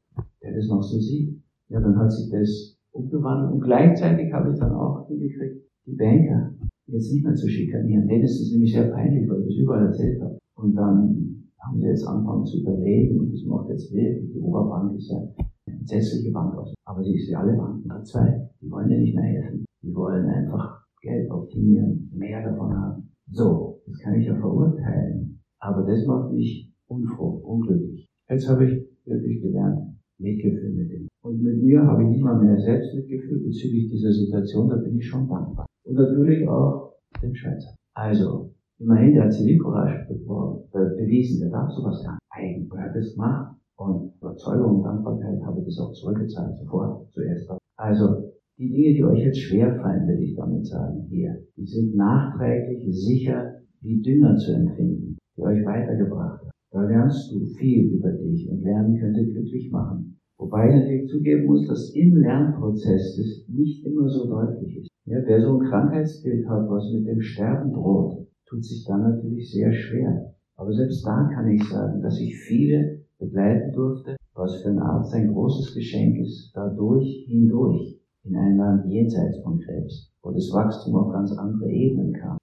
der 0.42 0.54
das 0.54 0.68
noch 0.68 0.82
so 0.82 0.98
sieht. 0.98 1.42
Ja, 1.68 1.80
dann 1.80 1.98
hat 1.98 2.10
sich 2.10 2.30
das 2.30 2.78
umgewandelt 2.92 3.52
und 3.52 3.60
gleichzeitig 3.60 4.32
habe 4.32 4.52
ich 4.52 4.58
dann 4.58 4.72
auch 4.72 5.06
hingekriegt, 5.08 5.62
die 5.86 5.96
Banker 5.96 6.54
jetzt 6.86 7.12
nicht 7.12 7.24
mehr 7.24 7.34
zu 7.34 7.48
schikanieren. 7.48 8.06
Denen 8.06 8.24
ist 8.24 8.52
nämlich 8.52 8.72
sehr 8.72 8.88
peinlich, 8.88 9.28
weil 9.28 9.40
ich 9.40 9.46
das 9.46 9.56
überall 9.56 9.86
erzählt 9.86 10.20
habe. 10.20 10.38
Und 10.56 10.74
dann 10.74 11.50
haben 11.58 11.80
sie 11.80 11.86
jetzt 11.86 12.06
angefangen 12.06 12.44
zu 12.44 12.60
überlegen 12.60 13.20
und 13.20 13.32
das 13.32 13.44
macht 13.44 13.68
jetzt 13.68 13.92
wirklich. 13.92 14.32
Die 14.32 14.40
Oberbank 14.40 14.96
ist 14.96 15.10
ja 15.10 15.18
eine 15.18 15.78
entsetzliche 15.78 16.32
Bank 16.32 16.56
aus. 16.56 16.74
Aber 16.84 17.02
sie 17.02 17.14
ist 17.14 17.28
wie 17.28 17.36
alle 17.36 17.56
Banken. 17.56 17.88
Zwei, 18.04 18.48
die 18.60 18.70
wollen 18.70 18.88
dir 18.88 18.98
nicht 18.98 19.14
mehr 19.14 19.24
helfen. 19.24 19.64
Die 19.82 19.94
wollen 19.94 20.26
einfach 20.26 20.84
Geld 21.00 21.30
optimieren, 21.30 22.10
mehr 22.14 22.48
davon 22.48 22.76
haben. 22.76 23.08
So, 23.30 23.80
das 23.86 23.98
kann 23.98 24.14
ich 24.14 24.26
ja 24.26 24.36
verurteilen. 24.36 25.40
Aber 25.58 25.82
das 25.82 26.06
macht 26.06 26.32
mich 26.32 26.72
unfroh, 26.86 27.40
unglücklich. 27.44 28.06
Jetzt 28.28 28.48
habe 28.48 28.66
ich 28.66 28.86
wirklich 29.04 29.42
gelernt, 29.42 29.96
Mitgefühl 30.18 30.74
mit 30.74 30.90
dem. 30.90 31.08
Und 31.22 31.42
mit 31.42 31.62
mir 31.62 31.82
habe 31.82 32.02
ich 32.02 32.10
nicht 32.10 32.22
mal 32.22 32.38
mehr 32.38 32.58
Selbstmitgefühl 32.58 33.40
bezüglich 33.40 33.90
dieser 33.90 34.12
Situation, 34.12 34.68
da 34.68 34.76
bin 34.76 34.96
ich 34.96 35.06
schon 35.06 35.28
dankbar. 35.28 35.66
Und 35.84 35.94
natürlich 35.94 36.48
auch 36.48 36.94
dem 37.22 37.34
Schweizer. 37.34 37.74
Also, 37.94 38.54
immerhin, 38.78 39.14
der 39.14 39.24
hat 39.24 39.32
Zivilcourage 39.32 40.06
bewiesen, 40.08 41.40
der 41.40 41.50
darf 41.50 41.70
sowas 41.72 42.02
ja 42.04 42.18
eigen. 42.30 42.70
Er 42.72 42.84
hat 42.84 42.96
das 42.96 43.14
gemacht. 43.14 43.56
Und 43.76 44.12
Überzeugung 44.20 44.76
und 44.76 44.82
Dankbarkeit 44.84 45.42
habe 45.44 45.60
ich 45.60 45.66
das 45.66 45.78
auch 45.80 45.92
zurückgezahlt, 45.92 46.56
sofort, 46.58 47.10
zuerst. 47.12 47.50
Also, 47.76 48.32
die 48.58 48.70
Dinge, 48.70 48.94
die 48.94 49.04
euch 49.04 49.24
jetzt 49.24 49.40
schwerfallen, 49.40 50.06
will 50.06 50.22
ich 50.22 50.36
damit 50.36 50.66
sagen, 50.66 51.06
hier, 51.08 51.36
die 51.56 51.66
sind 51.66 51.96
nachträglich 51.96 52.84
sicher 52.94 53.54
wie 53.80 54.00
Dünger 54.00 54.36
zu 54.36 54.52
empfinden, 54.52 55.18
die 55.36 55.42
euch 55.42 55.64
weitergebracht 55.64 56.44
hat. 56.44 56.52
Da 56.70 56.82
lernst 56.82 57.32
du 57.32 57.44
viel 57.58 57.94
über 57.94 58.12
dich 58.12 58.48
und 58.48 58.62
Lernen 58.62 58.98
könnte 58.98 59.26
glücklich 59.26 59.70
machen. 59.72 60.20
Wobei 60.38 60.68
ich 60.68 60.76
natürlich 60.76 61.08
zugeben 61.08 61.46
muss, 61.46 61.66
dass 61.66 61.92
im 61.94 62.16
Lernprozess 62.16 63.16
das 63.16 63.48
nicht 63.48 63.84
immer 63.84 64.08
so 64.08 64.28
deutlich 64.28 64.78
ist. 64.78 64.91
Ja, 65.04 65.18
wer 65.26 65.40
so 65.40 65.58
ein 65.58 65.68
Krankheitsbild 65.68 66.48
hat, 66.48 66.70
was 66.70 66.92
mit 66.92 67.08
dem 67.08 67.20
Sterben 67.20 67.72
droht, 67.72 68.28
tut 68.46 68.64
sich 68.64 68.84
dann 68.84 69.02
natürlich 69.02 69.50
sehr 69.50 69.72
schwer. 69.72 70.32
Aber 70.54 70.72
selbst 70.72 71.04
da 71.04 71.28
kann 71.34 71.50
ich 71.50 71.64
sagen, 71.64 72.00
dass 72.00 72.20
ich 72.20 72.36
viele 72.36 73.00
begleiten 73.18 73.72
durfte, 73.72 74.14
was 74.34 74.62
für 74.62 74.68
ein 74.68 74.78
Arzt 74.78 75.12
ein 75.12 75.32
großes 75.32 75.74
Geschenk 75.74 76.18
ist, 76.18 76.52
dadurch 76.54 77.24
hindurch 77.26 78.00
in 78.22 78.36
ein 78.36 78.56
Land 78.56 78.86
jenseits 78.86 79.38
von 79.42 79.58
Krebs, 79.58 80.12
wo 80.22 80.30
das 80.30 80.52
Wachstum 80.52 80.94
auf 80.94 81.12
ganz 81.12 81.32
andere 81.32 81.68
Ebenen 81.68 82.12
kam. 82.12 82.38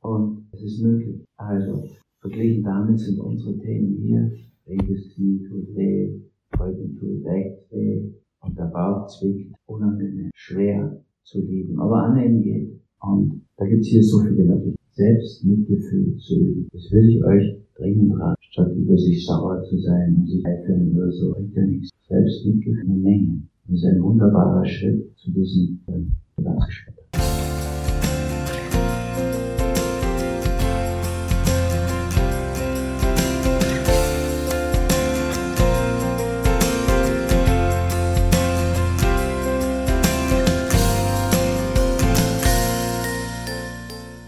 Und 0.00 0.46
es 0.52 0.62
ist 0.62 0.82
möglich. 0.82 1.24
Also, 1.38 1.88
verglichen 2.20 2.62
damit 2.62 3.00
sind 3.00 3.18
unsere 3.18 3.58
Themen 3.58 3.96
hier, 3.96 4.30
linkes 4.66 5.12
Knie 5.12 5.42
tut 5.48 5.74
weh, 5.74 6.20
Rücken 6.56 6.94
tut 6.94 7.24
rechts 7.24 7.68
weh 7.72 8.12
und 8.42 8.56
der 8.56 8.66
Bauch 8.66 9.08
zwickt, 9.08 9.52
unangenehm, 9.66 10.30
schwer 10.34 11.02
zu 11.30 11.40
lieben, 11.40 11.78
aber 11.78 12.04
annehmen 12.04 12.42
geht. 12.42 12.80
Und 13.00 13.42
da 13.56 13.66
gibt 13.66 13.82
es 13.82 13.88
hier 13.88 14.02
so 14.02 14.20
viele 14.20 14.44
Möglichkeiten, 14.44 14.76
selbst 14.92 15.44
Mitgefühl 15.44 16.16
zu 16.16 16.34
üben. 16.38 16.68
Das 16.72 16.90
will 16.90 17.08
ich 17.08 17.24
euch 17.24 17.56
dringend 17.76 18.18
raten, 18.20 18.36
statt 18.40 18.76
über 18.76 18.96
sich 18.98 19.24
sauer 19.24 19.62
zu 19.62 19.78
sein 19.78 20.16
und 20.16 20.28
sich 20.28 20.44
eifeln 20.44 20.94
oder 20.94 21.10
so, 21.12 21.32
bringt 21.32 21.54
ja 21.54 21.66
nichts. 21.66 21.90
Selbst 22.08 22.44
Mitgefühl 22.44 22.80
eine 22.80 22.98
Menge. 22.98 23.42
Das 23.66 23.76
ist 23.76 23.84
ein 23.84 24.02
wunderbarer 24.02 24.66
Schritt 24.66 25.16
zu 25.16 25.30
diesem 25.30 25.80
äh, 25.86 26.00
Gedankenspiel. 26.36 26.94